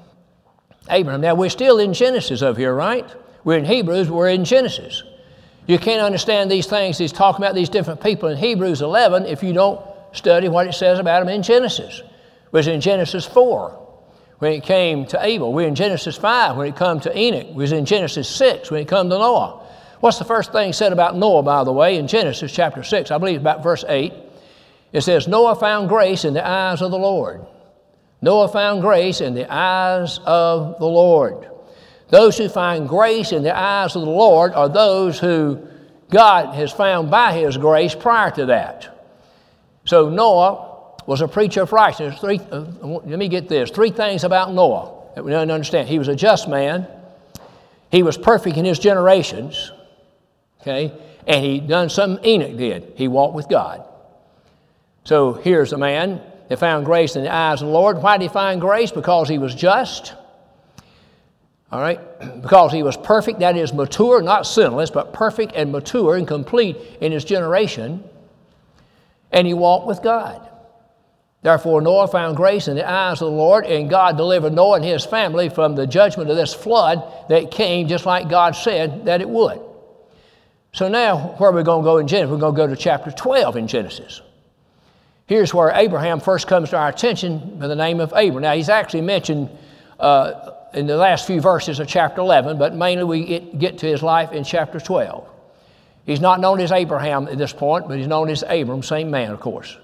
[0.90, 1.22] Abraham.
[1.22, 3.08] Now we're still in Genesis over here, right?
[3.42, 5.02] We're in Hebrews, we're in Genesis.
[5.66, 9.42] You can't understand these things he's talking about, these different people in Hebrews 11, if
[9.42, 9.80] you don't
[10.12, 12.02] study what it says about them in Genesis.
[12.52, 13.86] Was in Genesis 4
[14.38, 15.52] when it came to Abel.
[15.52, 17.48] We're in Genesis 5 when it come to Enoch.
[17.48, 19.66] We was in Genesis 6 when it come to Noah.
[20.00, 23.10] What's the first thing said about Noah, by the way, in Genesis chapter 6?
[23.10, 24.12] I believe about verse 8.
[24.92, 27.44] It says, Noah found grace in the eyes of the Lord.
[28.22, 31.48] Noah found grace in the eyes of the Lord.
[32.08, 35.66] Those who find grace in the eyes of the Lord are those who
[36.08, 39.08] God has found by His grace prior to that.
[39.84, 42.20] So Noah was a preacher of righteousness.
[42.20, 45.88] Three, uh, let me get this three things about Noah that we don't understand.
[45.88, 46.86] He was a just man,
[47.90, 49.72] he was perfect in his generations,
[50.60, 50.92] okay,
[51.26, 52.92] and he done something Enoch did.
[52.96, 53.84] He walked with God.
[55.04, 58.02] So here's a man that found grace in the eyes of the Lord.
[58.02, 58.90] Why did he find grace?
[58.90, 60.14] Because he was just.
[61.76, 62.00] All right?
[62.40, 66.76] Because he was perfect, that is, mature, not sinless, but perfect and mature and complete
[67.00, 68.02] in his generation.
[69.30, 70.48] And he walked with God.
[71.42, 74.84] Therefore, Noah found grace in the eyes of the Lord, and God delivered Noah and
[74.84, 79.20] his family from the judgment of this flood that came just like God said that
[79.20, 79.60] it would.
[80.72, 82.30] So now, where are we going to go in Genesis?
[82.30, 84.22] We're going to go to chapter 12 in Genesis.
[85.26, 88.42] Here's where Abraham first comes to our attention by the name of Abram.
[88.42, 89.50] Now, he's actually mentioned
[90.00, 94.02] uh, in the last few verses of chapter 11, but mainly we get to his
[94.02, 95.28] life in chapter 12.
[96.04, 99.32] He's not known as Abraham at this point, but he's known as Abram, same man,
[99.32, 99.76] of course.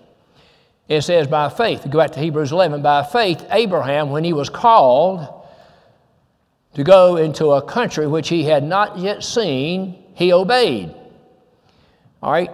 [0.89, 4.51] It says, by faith, go back to Hebrews 11, by faith, Abraham, when he was
[4.51, 5.27] called
[6.75, 10.95] to go into a country which he had not yet seen, he obeyed.
[12.23, 12.51] All right?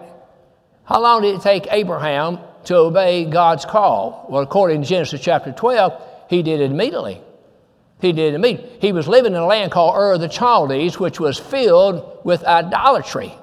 [0.85, 4.27] How long did it take Abraham to obey God's call?
[4.29, 7.21] Well, according to Genesis chapter 12, he did it immediately.
[8.00, 8.78] He did it immediately.
[8.80, 12.44] He was living in a land called Ur of the Chaldees, which was filled with
[12.44, 13.34] idolatry.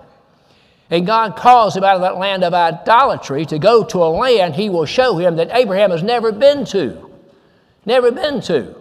[0.90, 4.56] And God calls him out of that land of idolatry to go to a land
[4.56, 7.10] he will show him that Abraham has never been to.
[7.86, 8.76] Never been to.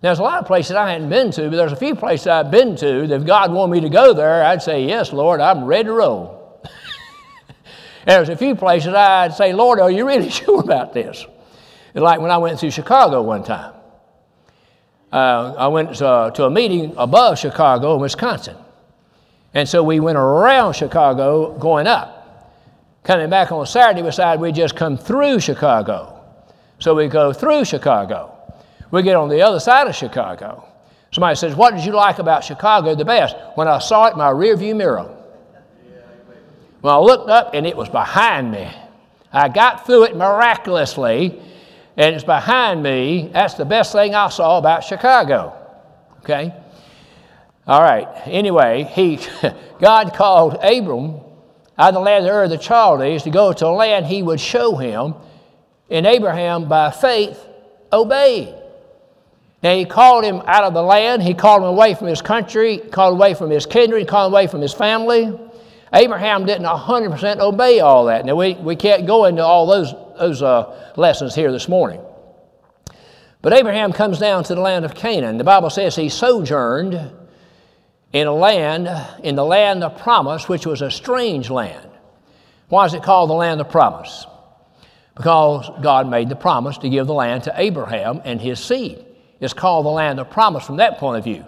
[0.00, 2.50] There's a lot of places I hadn't been to, but there's a few places I've
[2.50, 5.64] been to that if God wanted me to go there, I'd say, Yes, Lord, I'm
[5.64, 6.62] ready to roll.
[8.06, 11.24] there's a few places I'd say, Lord, are you really sure about this?
[11.94, 13.72] like when I went to Chicago one time.
[15.12, 18.56] Uh, I went uh, to a meeting above Chicago in Wisconsin.
[19.54, 22.16] And so we went around Chicago going up.
[23.04, 26.20] Coming back on Saturday, we decided we'd just come through Chicago.
[26.78, 28.36] So we go through Chicago.
[28.90, 30.64] We get on the other side of Chicago.
[31.12, 33.36] Somebody says, What did you like about Chicago the best?
[33.54, 35.16] When I saw it in my rearview mirror.
[36.80, 38.70] When I looked up and it was behind me.
[39.32, 41.40] I got through it miraculously
[41.96, 43.30] and it's behind me.
[43.32, 45.54] That's the best thing I saw about Chicago.
[46.18, 46.52] Okay?
[47.66, 48.06] All right.
[48.26, 49.18] Anyway, he,
[49.80, 51.20] God called Abram
[51.78, 54.22] out of the land of Ur of the Chaldees to go to a land he
[54.22, 55.14] would show him.
[55.90, 57.44] And Abraham, by faith,
[57.92, 58.54] obeyed.
[59.62, 61.22] Now, he called him out of the land.
[61.22, 64.60] He called him away from his country, called away from his kindred, called away from
[64.60, 65.38] his family.
[65.92, 68.24] Abraham didn't 100% obey all that.
[68.26, 72.00] Now, we, we can't go into all those, those uh, lessons here this morning.
[73.42, 75.38] But Abraham comes down to the land of Canaan.
[75.38, 77.12] The Bible says he sojourned
[78.12, 78.88] in a land,
[79.22, 81.88] in the land of promise, which was a strange land.
[82.68, 84.26] Why is it called the land of promise?
[85.14, 89.04] Because God made the promise to give the land to Abraham and his seed.
[89.40, 91.44] It's called the land of promise from that point of view.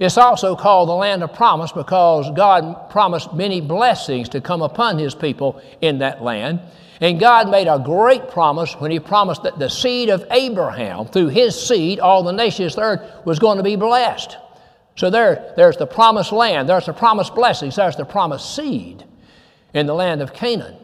[0.00, 4.98] It's also called the land of promise because God promised many blessings to come upon
[4.98, 6.60] His people in that land.
[7.02, 11.28] And God made a great promise when He promised that the seed of Abraham, through
[11.28, 14.38] his seed, all the nations of the earth was going to be blessed.
[14.96, 19.04] So there, there's the promised land, there's the promised blessings, there's the promised seed
[19.74, 20.76] in the land of Canaan.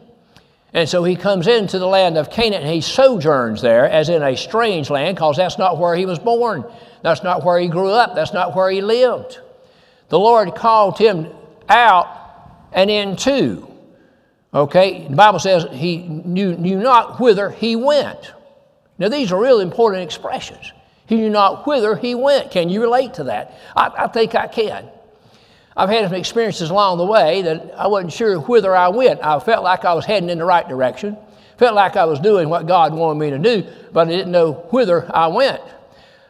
[0.73, 4.21] And so he comes into the land of Canaan and he sojourns there as in
[4.21, 6.65] a strange land because that's not where he was born.
[7.01, 8.15] That's not where he grew up.
[8.15, 9.39] That's not where he lived.
[10.09, 11.27] The Lord called him
[11.69, 12.07] out
[12.71, 13.67] and into.
[14.53, 15.07] Okay?
[15.07, 18.33] The Bible says he knew, knew not whither he went.
[18.97, 20.71] Now, these are real important expressions.
[21.05, 22.51] He knew not whither he went.
[22.51, 23.53] Can you relate to that?
[23.75, 24.89] I, I think I can.
[25.75, 29.23] I've had some experiences along the way that I wasn't sure whither I went.
[29.23, 31.15] I felt like I was heading in the right direction,
[31.57, 34.53] felt like I was doing what God wanted me to do, but I didn't know
[34.71, 35.61] whither I went.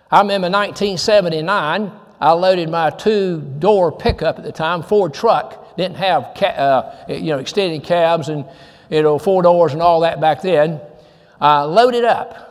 [0.09, 5.97] I remember 1979, I loaded my two door pickup at the time, Ford truck, didn't
[5.97, 8.45] have uh, you know, extended cabs and
[8.89, 10.79] you know, four doors and all that back then.
[11.41, 12.43] I loaded up.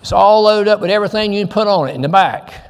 [0.00, 2.64] It's all loaded up with everything you can put on it in the back.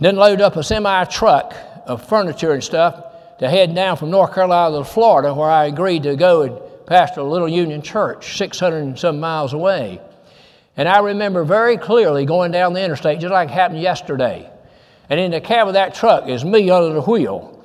[0.00, 1.54] Then load up a semi truck
[1.86, 3.04] of furniture and stuff
[3.38, 7.20] to head down from North Carolina to Florida, where I agreed to go and pastor
[7.20, 10.00] a little union church 600 and some miles away.
[10.78, 14.48] And I remember very clearly going down the interstate, just like happened yesterday.
[15.10, 17.56] And in the cab of that truck is me under the wheel.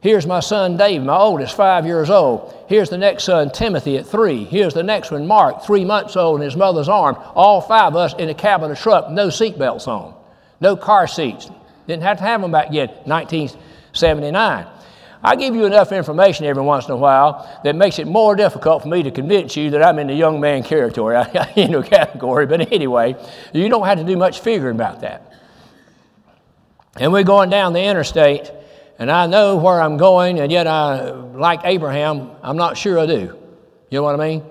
[0.00, 2.52] Here's my son Dave, my oldest, five years old.
[2.68, 4.44] Here's the next son, Timothy, at three.
[4.44, 7.16] Here's the next one, Mark, three months old, in his mother's arm.
[7.34, 10.14] All five of us in the cab of the truck, no seatbelts on,
[10.60, 11.50] no car seats.
[11.86, 14.66] Didn't have to have them back yet, 1979.
[15.24, 18.82] I give you enough information every once in a while that makes it more difficult
[18.82, 21.22] for me to convince you that I'm in the young man territory,
[21.56, 22.46] you know, category.
[22.46, 23.14] But anyway,
[23.52, 25.32] you don't have to do much figuring about that.
[26.96, 28.50] And we're going down the interstate,
[28.98, 33.06] and I know where I'm going, and yet I, like Abraham, I'm not sure I
[33.06, 33.38] do.
[33.90, 34.44] You know what I mean?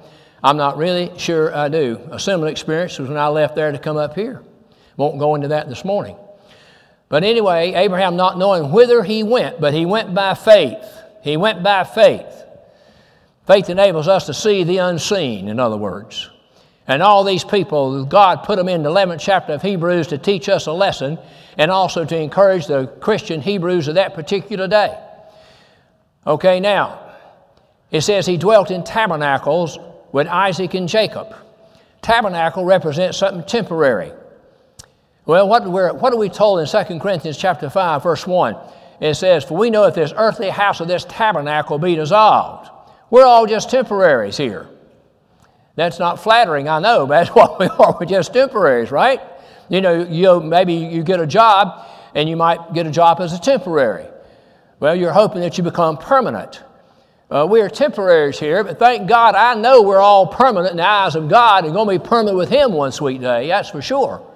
[0.44, 2.00] I'm not really sure I do.
[2.12, 4.42] A similar experience was when I left there to come up here.
[4.98, 6.16] Won't go into that this morning.
[7.12, 10.82] But anyway, Abraham not knowing whither he went, but he went by faith.
[11.22, 12.46] He went by faith.
[13.46, 16.30] Faith enables us to see the unseen, in other words.
[16.88, 20.48] And all these people, God put them in the 11th chapter of Hebrews to teach
[20.48, 21.20] us a lesson
[21.58, 24.98] and also to encourage the Christian Hebrews of that particular day.
[26.26, 27.12] Okay, now,
[27.92, 29.78] it says he dwelt in tabernacles
[30.14, 31.36] with Isaac and Jacob.
[32.02, 34.14] Tabernacle represents something temporary.
[35.26, 38.56] Well, what, what are we told in 2 Corinthians chapter 5, verse 1?
[39.00, 42.70] It says, For we know if this earthly house of this tabernacle be dissolved,
[43.10, 44.68] we're all just temporaries here.
[45.76, 47.98] That's not flattering, I know, but that's what we are.
[48.00, 49.22] We're just temporaries, right?
[49.70, 53.34] You know, you maybe you get a job and you might get a job as
[53.34, 54.06] a temporary.
[54.80, 56.62] Well, you're hoping that you become permanent.
[57.30, 60.88] Uh, we are temporaries here, but thank God I know we're all permanent in the
[60.88, 63.82] eyes of God and going to be permanent with Him one sweet day, that's for
[63.82, 64.28] sure.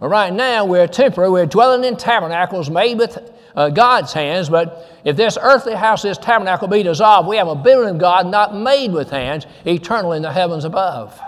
[0.00, 1.30] But right now, we're temporary.
[1.30, 3.18] We're dwelling in tabernacles made with
[3.54, 4.48] uh, God's hands.
[4.48, 8.26] But if this earthly house, this tabernacle be dissolved, we have a building of God
[8.26, 11.20] not made with hands, eternal in the heavens above.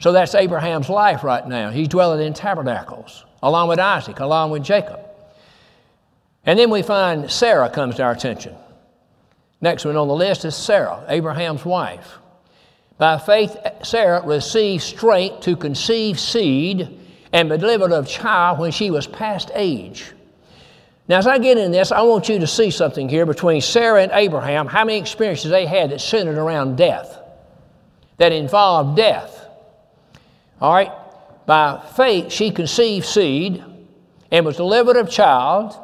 [0.00, 1.70] So that's Abraham's life right now.
[1.70, 5.00] He's dwelling in tabernacles, along with Isaac, along with Jacob.
[6.46, 8.54] And then we find Sarah comes to our attention.
[9.60, 12.18] Next one on the list is Sarah, Abraham's wife.
[12.96, 16.97] By faith, Sarah received strength to conceive seed
[17.32, 20.12] and delivered a child when she was past age.
[21.08, 24.02] Now, as I get in this, I want you to see something here between Sarah
[24.02, 27.18] and Abraham, how many experiences they had that centered around death,
[28.18, 29.46] that involved death.
[30.60, 30.92] All right?
[31.46, 33.64] By faith, she conceived seed
[34.30, 35.74] and was delivered of child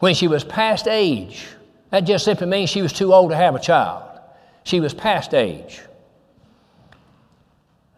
[0.00, 1.46] when she was past age.
[1.90, 4.02] That just simply means she was too old to have a child.
[4.64, 5.80] She was past age.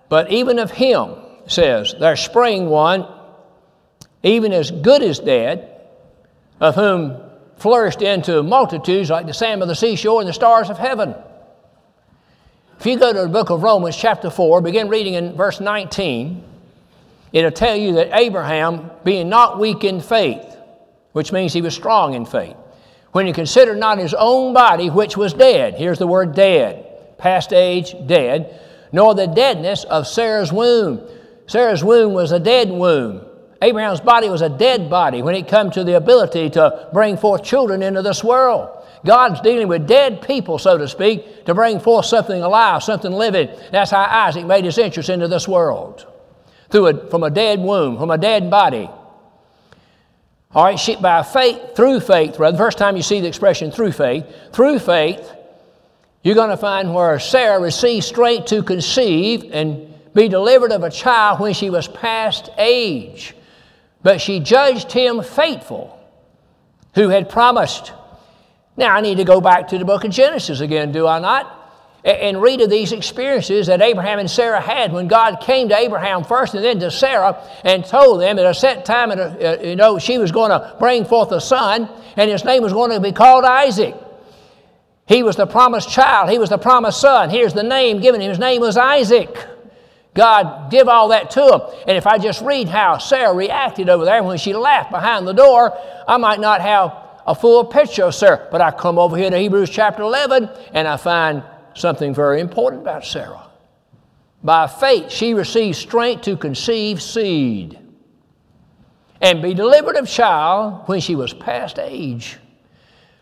[0.08, 1.16] But even of him,
[1.48, 3.06] says, There sprang one,
[4.22, 5.80] even as good as dead,
[6.60, 7.20] of whom
[7.56, 11.14] flourished into multitudes like the sand of the seashore and the stars of heaven.
[12.78, 16.44] If you go to the book of Romans, chapter 4, begin reading in verse 19,
[17.32, 20.56] it'll tell you that Abraham, being not weak in faith,
[21.12, 22.56] which means he was strong in faith,
[23.10, 27.52] when he considered not his own body, which was dead, here's the word dead, past
[27.52, 28.60] age, dead,
[28.92, 31.00] nor the deadness of Sarah's womb,
[31.48, 33.24] Sarah's womb was a dead womb.
[33.60, 37.42] Abraham's body was a dead body when it come to the ability to bring forth
[37.42, 38.84] children into this world.
[39.04, 43.48] God's dealing with dead people, so to speak, to bring forth something alive, something living.
[43.72, 46.06] That's how Isaac made his entrance into this world.
[46.70, 48.88] Through a, from a dead womb, from a dead body.
[50.52, 53.70] All right, she, by faith, through faith, rather, the first time you see the expression
[53.70, 55.32] through faith, through faith,
[56.22, 60.90] you're going to find where Sarah received strength to conceive and be delivered of a
[60.90, 63.34] child when she was past age.
[64.02, 65.98] But she judged him faithful
[66.94, 67.92] who had promised.
[68.76, 71.54] Now, I need to go back to the book of Genesis again, do I not?
[72.04, 76.22] And read of these experiences that Abraham and Sarah had when God came to Abraham
[76.22, 79.74] first and then to Sarah and told them at a set time, and uh, you
[79.74, 83.00] know, she was going to bring forth a son, and his name was going to
[83.00, 83.96] be called Isaac.
[85.06, 86.30] He was the promised child.
[86.30, 87.30] He was the promised son.
[87.30, 88.28] Here's the name given him.
[88.28, 89.36] His name was Isaac.
[90.18, 91.60] God give all that to him.
[91.86, 95.32] And if I just read how Sarah reacted over there when she laughed behind the
[95.32, 96.92] door, I might not have
[97.24, 98.48] a full picture of Sarah.
[98.50, 101.44] But I come over here to Hebrews chapter 11 and I find
[101.74, 103.48] something very important about Sarah.
[104.42, 107.78] By faith, she received strength to conceive seed
[109.20, 112.38] and be delivered of child when she was past age,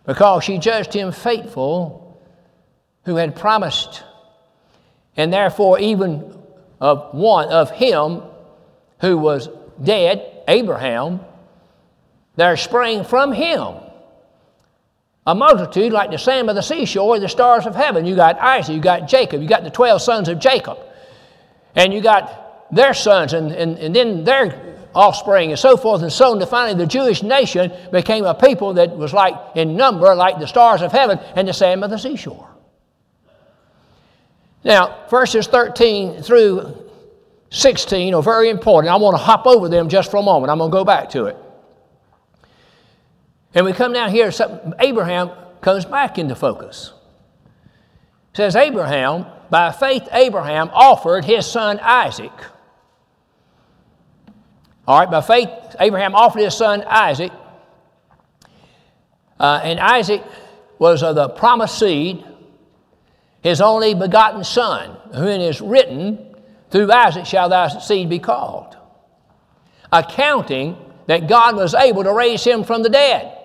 [0.06, 2.22] because she judged him faithful
[3.04, 4.02] who had promised.
[5.14, 6.35] And therefore, even
[6.80, 8.22] of one of him
[9.00, 9.48] who was
[9.82, 11.20] dead, Abraham,
[12.36, 13.74] there sprang from him
[15.26, 18.06] a multitude like the sand of the seashore, the stars of heaven.
[18.06, 20.78] You got Isaac, you got Jacob, you got the 12 sons of Jacob.
[21.74, 26.12] And you got their sons and, and, and then their offspring and so forth and
[26.12, 26.38] so on.
[26.38, 30.46] To finally, the Jewish nation became a people that was like in number, like the
[30.46, 32.48] stars of heaven and the sand of the seashore.
[34.66, 36.90] Now, verses 13 through
[37.50, 38.92] 16 are very important.
[38.92, 40.50] I want to hop over them just for a moment.
[40.50, 41.36] I'm going to go back to it.
[43.54, 44.32] And we come down here,
[44.80, 46.92] Abraham comes back into focus.
[48.32, 52.32] It says, Abraham, by faith, Abraham offered his son Isaac.
[54.84, 55.48] All right, by faith,
[55.78, 57.30] Abraham offered his son Isaac.
[59.38, 60.24] Uh, and Isaac
[60.80, 62.24] was of the promised seed,
[63.46, 66.34] his only begotten son, whom it is written,
[66.72, 68.76] Through Isaac shall thy seed be called.
[69.92, 70.76] Accounting
[71.06, 73.38] that God was able to raise him from the dead.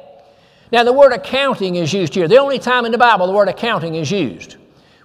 [0.71, 2.27] Now, the word accounting is used here.
[2.27, 4.55] The only time in the Bible the word accounting is used.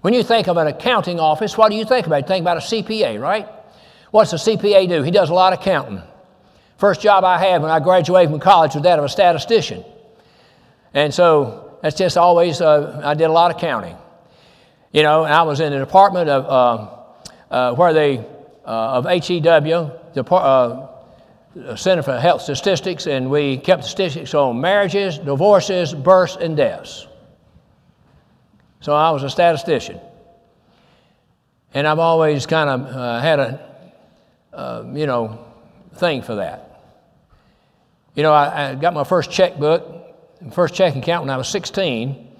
[0.00, 2.22] When you think of an accounting office, what do you think about?
[2.22, 3.46] You think about a CPA, right?
[4.12, 5.02] What's a CPA do?
[5.02, 6.00] He does a lot of counting.
[6.78, 9.84] First job I had when I graduated from college was that of a statistician.
[10.94, 13.98] And so that's just always, uh, I did a lot of counting.
[14.96, 18.16] You know, and I was in the department of, uh, uh, where they,
[18.64, 19.42] uh, of HEW,
[20.14, 26.56] the, uh, Center for Health Statistics, and we kept statistics on marriages, divorces, births, and
[26.56, 27.06] deaths.
[28.80, 30.00] So I was a statistician.
[31.74, 35.44] And I've always kind of uh, had a, you know,
[35.96, 36.80] thing for that.
[38.14, 39.84] You know, I, I got my first checkbook,
[40.52, 42.34] first checking account when I was 16,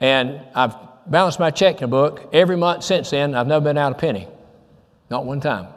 [0.00, 0.76] and I've
[1.06, 3.34] balanced my checking book every month since then.
[3.34, 4.28] I've never been out a penny,
[5.10, 5.68] not one time.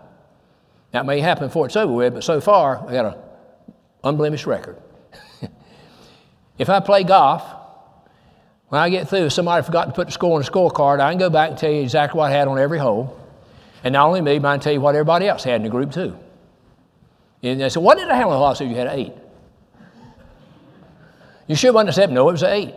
[0.91, 3.21] That may happen before it's over with, but so far I got an
[4.03, 4.78] unblemished record.
[6.57, 7.43] if I play golf,
[8.69, 11.19] when I get through, somebody forgot to put the score on the scorecard, I can
[11.19, 13.19] go back and tell you exactly what I had on every hole.
[13.84, 15.69] And not only me, but I can tell you what everybody else had in the
[15.69, 16.17] group too.
[17.43, 18.47] And they said, What did I have on the hole?
[18.47, 19.13] I said, You had eight.
[21.47, 22.15] You wasn't a seven?
[22.15, 22.73] No, it was eight.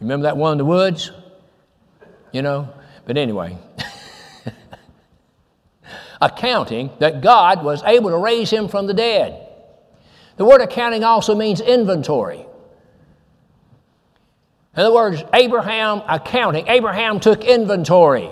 [0.00, 1.12] Remember that one in the woods?
[2.34, 2.68] You know?
[3.06, 3.56] But anyway,
[6.20, 9.46] accounting that God was able to raise him from the dead.
[10.36, 12.44] The word accounting also means inventory.
[14.76, 18.28] In other words, Abraham accounting, Abraham took inventory.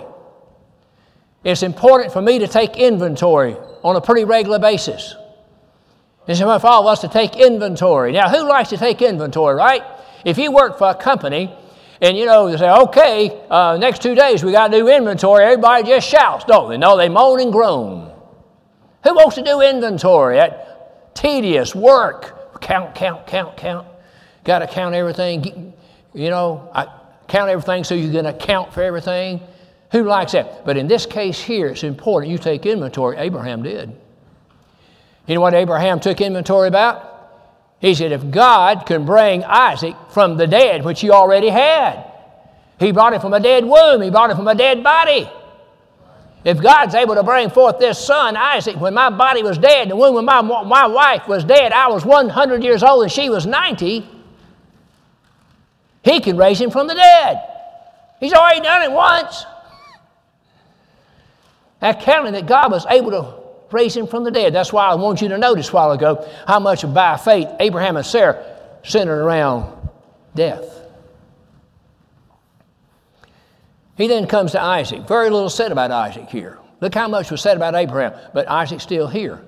[1.45, 5.15] It's important for me to take inventory on a pretty regular basis.
[6.27, 8.11] It's important all of us to take inventory.
[8.11, 9.83] Now, who likes to take inventory, right?
[10.25, 11.55] If you work for a company
[12.01, 15.45] and you know, they say, okay, uh, next two days we got to do inventory,
[15.45, 16.77] everybody just shouts, don't they?
[16.77, 18.11] No, they moan and groan.
[19.03, 20.37] Who wants to do inventory?
[20.37, 22.61] That tedious work.
[22.61, 23.87] Count, count, count, count.
[24.43, 25.73] Got to count everything.
[26.13, 26.87] You know, I
[27.27, 29.41] count everything so you're going to account for everything.
[29.91, 30.65] Who likes that?
[30.65, 33.17] But in this case here, it's important you take inventory.
[33.17, 33.95] Abraham did.
[35.27, 37.12] You know what Abraham took inventory about?
[37.83, 42.09] He said, if God can bring Isaac from the dead, which he already had,
[42.79, 45.29] he brought it from a dead womb, he brought it from a dead body.
[46.45, 49.97] If God's able to bring forth this son, Isaac, when my body was dead, the
[49.97, 53.45] womb of my, my wife was dead, I was 100 years old and she was
[53.45, 54.07] 90,
[56.03, 57.41] he can raise him from the dead.
[58.21, 59.45] He's already done it once.
[61.81, 63.42] Accounting that God was able to
[63.73, 64.53] raise him from the dead.
[64.53, 67.97] That's why I want you to notice a while ago how much by faith Abraham
[67.97, 68.43] and Sarah
[68.83, 69.89] centered around
[70.35, 70.69] death.
[73.95, 75.07] He then comes to Isaac.
[75.07, 76.59] Very little said about Isaac here.
[76.81, 79.41] Look how much was said about Abraham, but Isaac's still here.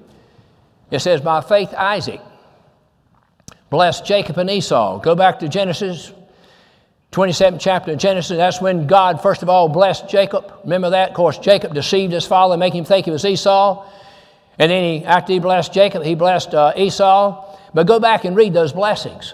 [0.91, 2.21] It says, by faith, Isaac
[3.69, 4.99] blessed Jacob and Esau.
[4.99, 6.13] Go back to Genesis
[7.15, 10.51] 27th chapter of Genesis, that's when God first of all blessed Jacob.
[10.65, 11.09] Remember that?
[11.11, 13.89] Of course, Jacob deceived his father, making him think it was Esau.
[14.57, 17.57] And then he, after he blessed Jacob, he blessed uh, Esau.
[17.73, 19.33] But go back and read those blessings.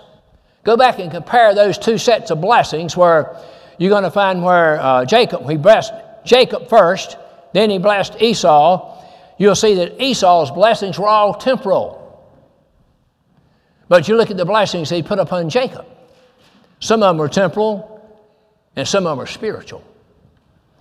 [0.64, 3.38] Go back and compare those two sets of blessings where
[3.78, 5.94] you're going to find where uh, Jacob, he blessed
[6.24, 7.18] Jacob first,
[7.54, 9.04] then he blessed Esau.
[9.38, 11.98] You'll see that Esau's blessings were all temporal.
[13.88, 15.86] But you look at the blessings he put upon Jacob.
[16.80, 18.02] Some of them were temporal,
[18.76, 19.84] and some of them were spiritual.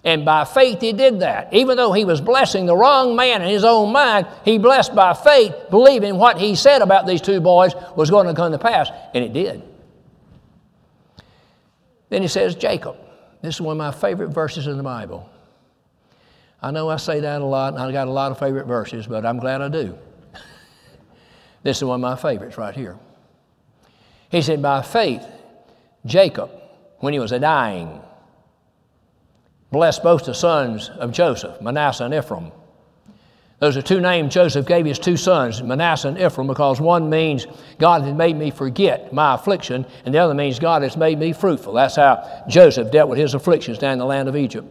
[0.02, 1.52] And by faith, he did that.
[1.52, 5.12] Even though he was blessing the wrong man in his own mind, he blessed by
[5.12, 8.90] faith, believing what he said about these two boys was going to come to pass.
[9.12, 9.62] And it did.
[12.08, 12.96] Then he says, Jacob.
[13.42, 15.28] This is one of my favorite verses in the Bible.
[16.62, 19.06] I know I say that a lot, and I've got a lot of favorite verses,
[19.06, 19.98] but I'm glad I do.
[21.62, 22.98] this is one of my favorites right here.
[24.30, 25.24] He said, By faith,
[26.04, 26.50] Jacob,
[26.98, 28.02] when he was a dying,
[29.70, 32.52] blessed both the sons of Joseph, Manasseh and Ephraim.
[33.60, 37.46] Those are two names Joseph gave his two sons, Manasseh and Ephraim, because one means
[37.78, 41.34] God has made me forget my affliction, and the other means God has made me
[41.34, 41.74] fruitful.
[41.74, 44.66] That's how Joseph dealt with his afflictions down in the land of Egypt.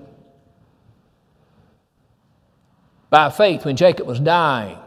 [3.11, 4.77] By faith, when Jacob was dying.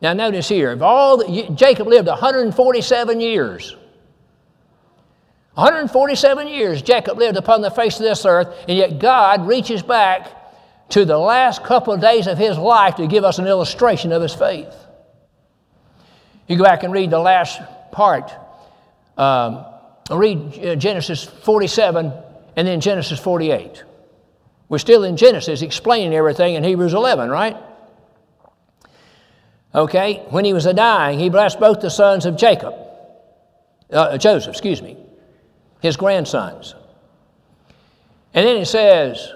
[0.00, 3.76] Now, notice here, if all the, Jacob lived 147 years.
[5.54, 10.30] 147 years Jacob lived upon the face of this earth, and yet God reaches back
[10.90, 14.20] to the last couple of days of his life to give us an illustration of
[14.20, 14.74] his faith.
[16.48, 17.60] You go back and read the last
[17.92, 18.32] part.
[19.16, 19.64] Um,
[20.10, 22.12] read uh, Genesis 47
[22.56, 23.84] and then Genesis 48.
[24.68, 27.56] We're still in Genesis explaining everything in Hebrews 11, right?
[29.74, 32.74] Okay, when he was a dying, he blessed both the sons of Jacob,
[33.90, 34.96] uh, Joseph, excuse me,
[35.84, 36.74] his grandsons.
[38.32, 39.32] And then it says,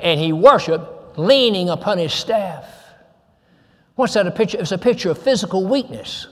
[0.00, 2.64] and he worshiped leaning upon his staff.
[3.94, 4.58] What's that a picture?
[4.58, 6.26] It's a picture of physical weakness.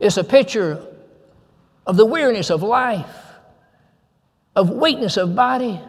[0.00, 0.84] It's a picture
[1.86, 3.06] of the weariness of life,
[4.56, 5.80] of weakness of body.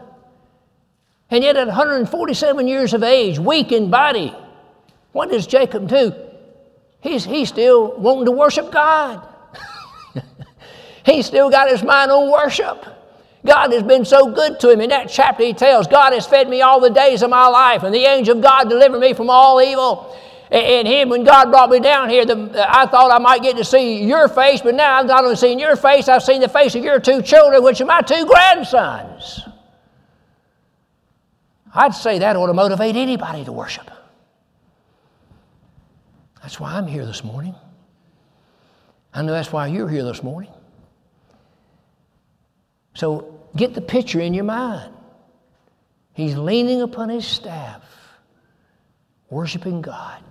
[1.32, 4.36] And yet, at 147 years of age, weak in body,
[5.14, 6.14] what does Jacob do?
[7.00, 9.28] He's, he's still wanting to worship God.
[11.06, 12.86] He's still got his mind on worship.
[13.46, 14.80] God has been so good to him.
[14.82, 17.84] In that chapter, he tells, God has fed me all the days of my life,
[17.84, 20.18] and the angel of God delivered me from all evil.
[20.50, 23.66] And him, when God brought me down here, the, I thought I might get to
[23.66, 26.76] see your face, but now I've not only seen your face, I've seen the face
[26.76, 29.42] of your two children, which are my two grandsons.
[31.74, 33.90] I'd say that ought to motivate anybody to worship.
[36.44, 37.56] That's why I'm here this morning.
[39.12, 40.53] I know that's why you're here this morning.
[42.94, 44.94] So get the picture in your mind.
[46.14, 47.82] He's leaning upon his staff,
[49.30, 50.24] worshiping God.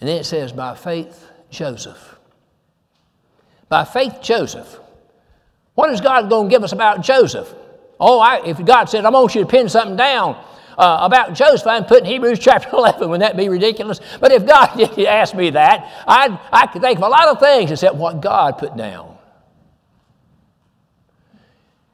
[0.00, 2.16] And then it says, by faith, Joseph.
[3.68, 4.80] By faith, Joseph.
[5.74, 7.54] What is God going to give us about Joseph?
[8.00, 10.42] Oh, I, if God said, I want you to pin something down,
[10.80, 13.10] uh, about Joseph, I'm putting Hebrews chapter 11.
[13.10, 14.00] Wouldn't that be ridiculous?
[14.18, 17.38] But if God did ask me that, I'd, I could think of a lot of
[17.38, 19.18] things except what God put down.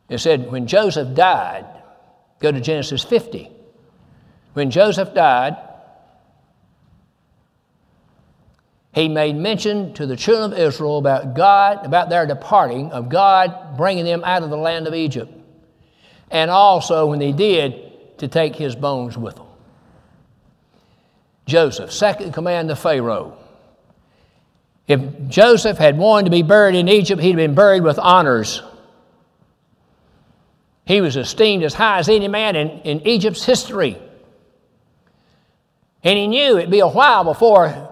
[0.09, 1.66] It said, when Joseph died,
[2.39, 3.51] go to Genesis 50.
[4.53, 5.57] When Joseph died,
[8.95, 13.76] he made mention to the children of Israel about God, about their departing, of God
[13.76, 15.32] bringing them out of the land of Egypt.
[16.30, 17.86] And also, when they did,
[18.18, 19.46] to take his bones with them.
[21.46, 23.36] Joseph, second command to Pharaoh.
[24.88, 28.62] If Joseph had wanted to be buried in Egypt, he'd been buried with honors.
[30.84, 33.98] He was esteemed as high as any man in, in Egypt's history.
[36.04, 37.90] And he knew it'd be a while before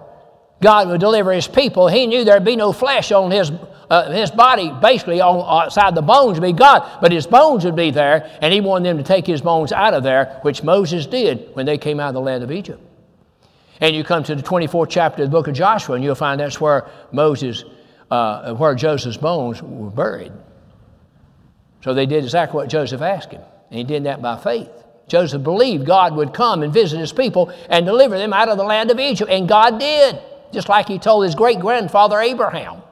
[0.61, 1.89] God would deliver his people.
[1.89, 3.51] He knew there'd be no flesh on his
[3.91, 7.77] uh, his body basically on, outside the bones would be God, but his bones would
[7.77, 11.07] be there, and he wanted them to take his bones out of there, which Moses
[11.07, 12.81] did when they came out of the land of Egypt.
[13.81, 16.41] And you come to the 24th chapter of the book of Joshua, and you'll find
[16.41, 17.65] that's where Moses,
[18.11, 20.33] uh, where Joseph's bones were buried.
[21.83, 24.71] So they did exactly what Joseph asked him, and he did that by faith.
[25.07, 28.65] Joseph believed God would come and visit his people and deliver them out of the
[28.65, 30.19] land of Egypt, and God did,
[30.53, 32.83] just like he told his great grandfather Abraham.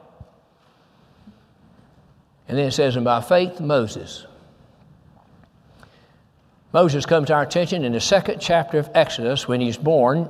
[2.47, 4.25] And then it says, and by faith, Moses.
[6.73, 10.27] Moses comes to our attention in the second chapter of Exodus when he's born.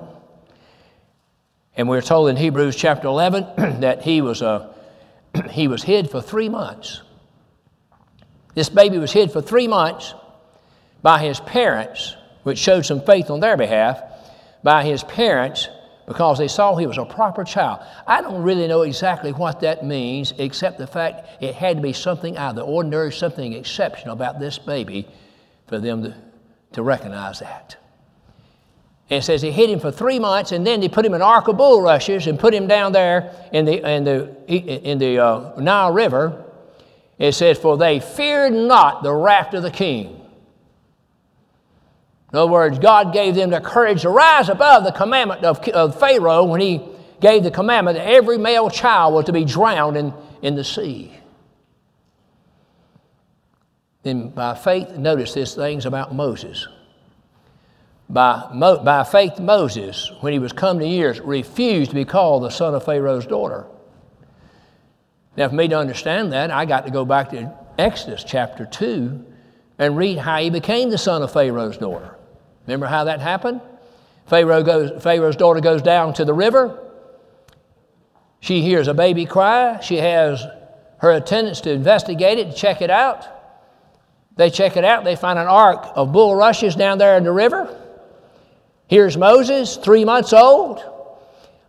[1.76, 3.46] And we're told in Hebrews chapter 11
[3.82, 4.72] that he was, uh,
[5.34, 7.02] a, he was hid for three months.
[8.54, 10.14] This baby was hid for three months
[11.02, 14.02] by his parents, which showed some faith on their behalf,
[14.64, 15.70] by his parents
[16.06, 17.80] because they saw he was a proper child.
[18.06, 21.94] I don't really know exactly what that means, except the fact it had to be
[21.94, 25.08] something out of the ordinary, something exceptional about this baby
[25.68, 26.16] for them to,
[26.74, 27.78] to recognize that.
[29.10, 31.22] And it says he hid him for three months, and then they put him in
[31.22, 35.60] ark of bulrushes and put him down there in the, in the, in the uh,
[35.60, 36.46] Nile River.
[37.20, 40.23] It says, For they feared not the wrath of the king.
[42.34, 46.00] In other words, God gave them the courage to rise above the commandment of, of
[46.00, 46.82] Pharaoh when he
[47.22, 50.12] gave the commandment that every male child was to be drowned in,
[50.42, 51.14] in the sea.
[54.02, 56.68] Then by faith, notice this things about Moses.
[58.10, 62.44] By, Mo, by faith, Moses, when he was come to years, refused to be called
[62.44, 63.68] the son of Pharaoh's daughter.
[65.38, 69.24] Now, for me to understand that, I got to go back to Exodus chapter 2
[69.78, 72.18] and read how he became the son of Pharaoh's daughter.
[72.66, 73.62] Remember how that happened?
[74.28, 76.80] Pharaoh goes, Pharaoh's daughter goes down to the river.
[78.40, 79.80] She hears a baby cry.
[79.82, 80.46] She has
[81.00, 83.28] her attendants to investigate it, to check it out.
[84.36, 85.04] They check it out.
[85.04, 87.80] They find an ark of bulrushes down there in the river.
[88.88, 90.82] Here's Moses, three months old.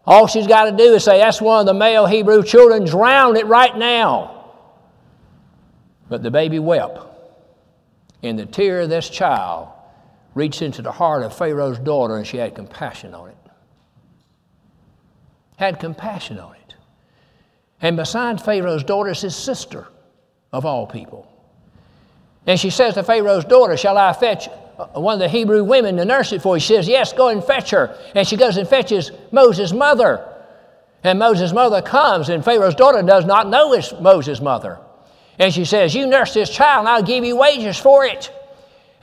[0.07, 2.85] All she's got to do is say, That's one of the male Hebrew children.
[2.85, 4.53] Drown it right now.
[6.09, 6.99] But the baby wept.
[8.23, 9.74] And the tear of this child
[10.35, 13.37] reached into the heart of Pharaoh's daughter, and she had compassion on it.
[15.57, 16.75] Had compassion on it.
[17.81, 19.87] And beside Pharaoh's daughter is his sister,
[20.53, 21.31] of all people.
[22.47, 25.97] And she says to Pharaoh's daughter, Shall I fetch uh, one of the Hebrew women
[25.97, 26.61] to nurse it for you?
[26.61, 27.99] She says, Yes, go and fetch her.
[28.15, 30.29] And she goes and fetches Moses' mother.
[31.03, 34.79] And Moses' mother comes, and Pharaoh's daughter does not know it's Moses' mother.
[35.39, 38.31] And she says, You nurse this child, and I'll give you wages for it.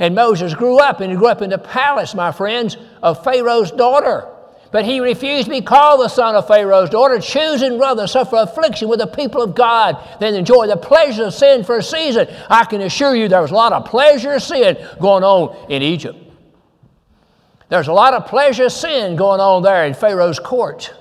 [0.01, 3.69] And Moses grew up, and he grew up in the palace, my friends, of Pharaoh's
[3.69, 4.27] daughter.
[4.71, 8.89] But he refused to be called the son of Pharaoh's daughter, choosing rather suffer affliction
[8.89, 12.27] with the people of God than enjoy the pleasure of sin for a season.
[12.49, 15.83] I can assure you there was a lot of pleasure of sin going on in
[15.83, 16.17] Egypt.
[17.69, 20.95] There's a lot of pleasure of sin going on there in Pharaoh's court.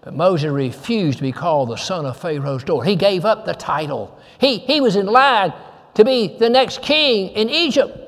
[0.00, 2.88] But Moses refused to be called the son of Pharaoh's daughter.
[2.88, 4.18] He gave up the title.
[4.40, 5.52] He, he was in line
[5.94, 7.98] to be the next king in Egypt.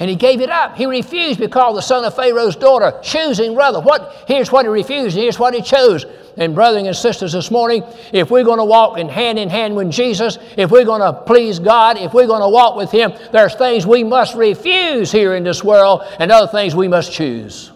[0.00, 0.76] And he gave it up.
[0.76, 3.80] He refused to the son of Pharaoh's daughter, choosing rather.
[3.80, 6.06] What, here's what he refused, and here's what he chose.
[6.36, 7.82] And, brothers and sisters, this morning,
[8.12, 11.12] if we're going to walk in hand in hand with Jesus, if we're going to
[11.12, 15.34] please God, if we're going to walk with Him, there's things we must refuse here
[15.34, 17.72] in this world, and other things we must choose.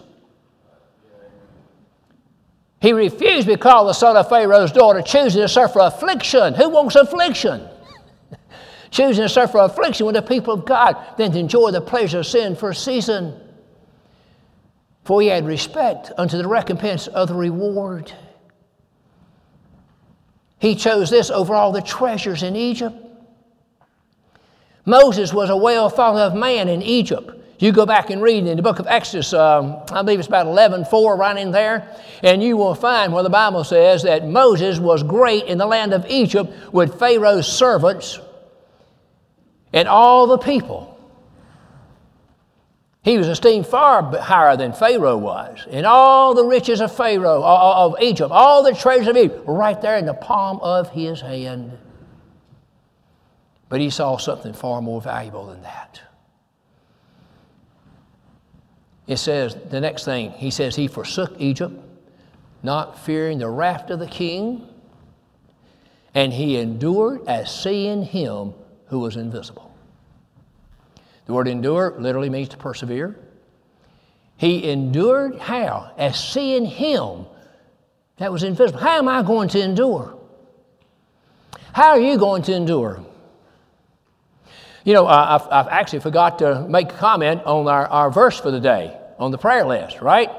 [2.79, 6.53] He refused to the son of Pharaoh's daughter, choosing to suffer affliction.
[6.53, 7.67] Who wants affliction?
[8.93, 12.27] Choosing to suffer affliction with the people of God than to enjoy the pleasure of
[12.27, 13.39] sin for a season.
[15.03, 18.13] For he had respect unto the recompense of the reward.
[20.59, 22.95] He chose this over all the treasures in Egypt.
[24.85, 27.31] Moses was a well thought of man in Egypt.
[27.57, 30.47] You go back and read in the book of Exodus, um, I believe it's about
[30.47, 34.79] 11 4, right in there, and you will find where the Bible says that Moses
[34.79, 38.19] was great in the land of Egypt with Pharaoh's servants
[39.73, 40.91] and all the people.
[43.01, 45.67] He was esteemed far higher than Pharaoh was.
[45.69, 49.81] And all the riches of Pharaoh, of Egypt, all the treasures of Egypt, were right
[49.81, 51.77] there in the palm of his hand.
[53.67, 56.01] But he saw something far more valuable than that.
[59.05, 61.73] It says, the next thing, he says, he forsook Egypt,
[62.61, 64.65] not fearing the wrath of the king,
[66.15, 68.53] and he endured as seeing him
[68.93, 69.73] who was invisible.
[71.25, 73.17] The word endure literally means to persevere.
[74.37, 75.91] He endured how?
[75.97, 77.25] As seeing Him
[78.17, 78.79] that was invisible.
[78.79, 80.15] How am I going to endure?
[81.73, 83.03] How are you going to endure?
[84.83, 88.51] You know, I've, I've actually forgot to make a comment on our, our verse for
[88.51, 90.29] the day, on the prayer list, right?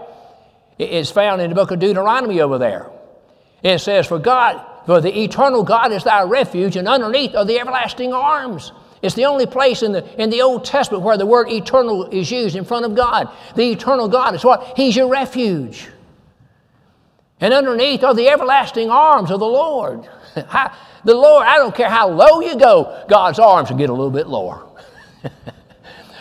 [0.78, 2.92] It's found in the book of Deuteronomy over there.
[3.64, 7.58] It says, For God, for the eternal God is thy refuge, and underneath are the
[7.58, 8.72] everlasting arms.
[9.02, 12.30] It's the only place in the, in the Old Testament where the word eternal is
[12.30, 13.28] used in front of God.
[13.54, 14.72] The eternal God is what?
[14.76, 15.88] He's your refuge.
[17.40, 20.08] And underneath are the everlasting arms of the Lord.
[20.34, 24.10] the Lord, I don't care how low you go, God's arms will get a little
[24.10, 24.66] bit lower.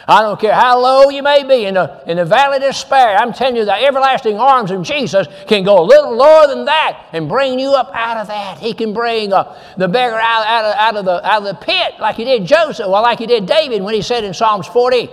[0.08, 3.18] I don't care how low you may be in the, in the valley of despair.
[3.18, 7.08] I'm telling you, the everlasting arms of Jesus can go a little lower than that
[7.14, 8.58] and bring you up out of that.
[8.58, 11.66] He can bring uh, the beggar out, out, of, out, of the, out of the
[11.66, 14.68] pit like he did Joseph, or like he did David when he said in Psalms
[14.68, 15.10] 40,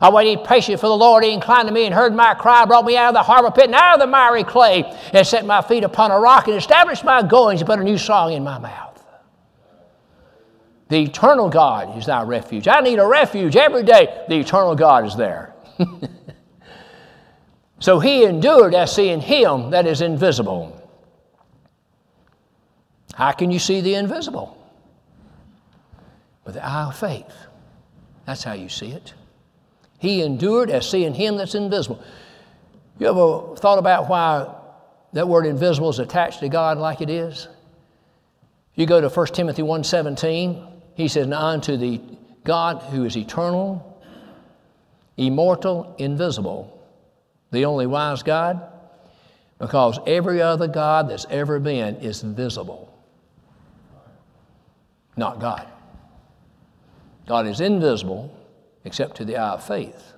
[0.00, 1.22] I waited patiently for the Lord.
[1.22, 3.66] He inclined to me and heard my cry, brought me out of the harbor pit
[3.66, 4.82] and out of the miry clay,
[5.12, 7.98] and set my feet upon a rock and established my goings and put a new
[7.98, 8.93] song in my mouth.
[10.94, 12.68] The eternal God is thy refuge.
[12.68, 14.24] I need a refuge every day.
[14.28, 15.52] The eternal God is there.
[17.80, 20.88] so he endured as seeing him that is invisible.
[23.12, 24.56] How can you see the invisible?
[26.44, 27.34] With the eye of faith.
[28.24, 29.14] That's how you see it.
[29.98, 32.00] He endured as seeing him that's invisible.
[33.00, 34.48] You ever thought about why
[35.12, 37.48] that word invisible is attached to God like it is?
[38.76, 42.00] You go to 1 Timothy 1:17, he Now unto the
[42.44, 44.02] God who is eternal,
[45.16, 46.82] immortal, invisible,
[47.50, 48.60] the only wise God,
[49.58, 52.92] because every other God that's ever been is visible,
[55.16, 55.66] not God.
[57.26, 58.36] God is invisible
[58.84, 60.12] except to the eye of faith.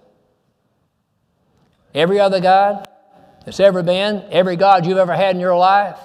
[1.94, 2.88] Every other God
[3.44, 5.98] that's ever been, every God you've ever had in your life,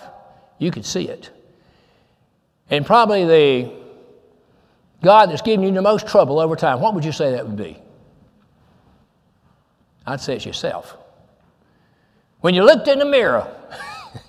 [0.60, 1.32] you can see it.
[2.70, 3.81] And probably the
[5.02, 7.58] God that's given you the most trouble over time, what would you say that would
[7.58, 7.78] be?
[10.06, 10.98] I'd say it's yourself.
[12.42, 13.48] When you looked in the mirror,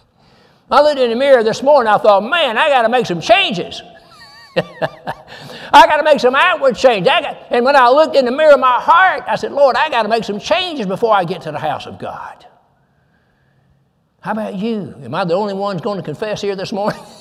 [0.71, 3.21] I looked in the mirror this morning, I thought, man, I got to make some
[3.21, 3.83] changes.
[5.75, 7.07] I got to make some outward change.
[7.07, 10.03] And when I looked in the mirror of my heart, I said, Lord, I got
[10.03, 12.47] to make some changes before I get to the house of God.
[14.21, 14.95] How about you?
[15.03, 17.03] Am I the only one going to confess here this morning?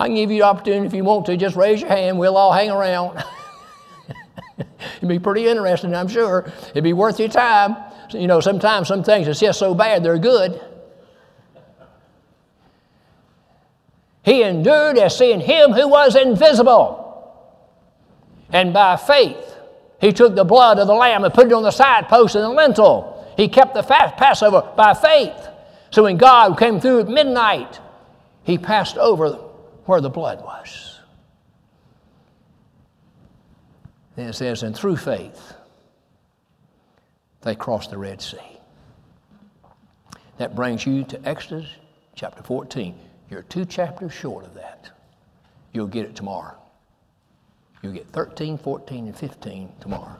[0.00, 1.36] I can give you the opportunity if you want to.
[1.36, 2.18] Just raise your hand.
[2.18, 3.22] We'll all hang around.
[4.96, 6.50] It'd be pretty interesting, I'm sure.
[6.70, 7.76] It'd be worth your time.
[8.10, 10.58] You know, sometimes some things are just so bad they're good.
[14.22, 17.06] He endured as seeing him who was invisible.
[18.50, 19.54] And by faith,
[20.00, 22.44] he took the blood of the lamb and put it on the side post and
[22.44, 23.34] the lintel.
[23.36, 25.48] He kept the fast Passover by faith.
[25.90, 27.80] So when God came through at midnight,
[28.44, 29.49] he passed over
[29.86, 31.00] where the blood was.
[34.16, 35.54] Then it says, and through faith,
[37.42, 38.38] they crossed the Red Sea.
[40.38, 41.66] That brings you to Exodus
[42.14, 42.98] chapter 14.
[43.30, 44.90] You're two chapters short of that.
[45.72, 46.56] You'll get it tomorrow.
[47.82, 50.16] You'll get 13, 14, and 15 tomorrow.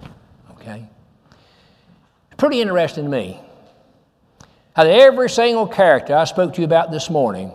[0.53, 0.89] Okay?
[2.37, 3.41] Pretty interesting to me
[4.75, 7.53] how every single character I spoke to you about this morning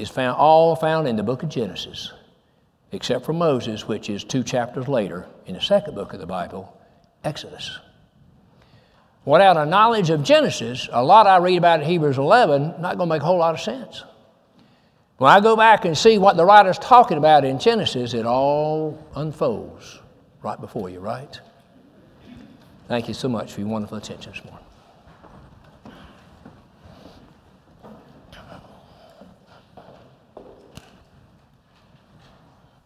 [0.00, 2.12] is found, all found in the book of Genesis,
[2.92, 6.78] except for Moses, which is two chapters later in the second book of the Bible,
[7.24, 7.78] Exodus.
[9.24, 13.08] Without a knowledge of Genesis, a lot I read about in Hebrews 11 not going
[13.08, 14.04] to make a whole lot of sense.
[15.18, 19.02] When I go back and see what the writer's talking about in Genesis, it all
[19.14, 19.98] unfolds
[20.42, 21.40] right before you, right?
[22.86, 24.65] Thank you so much for your wonderful attention this morning.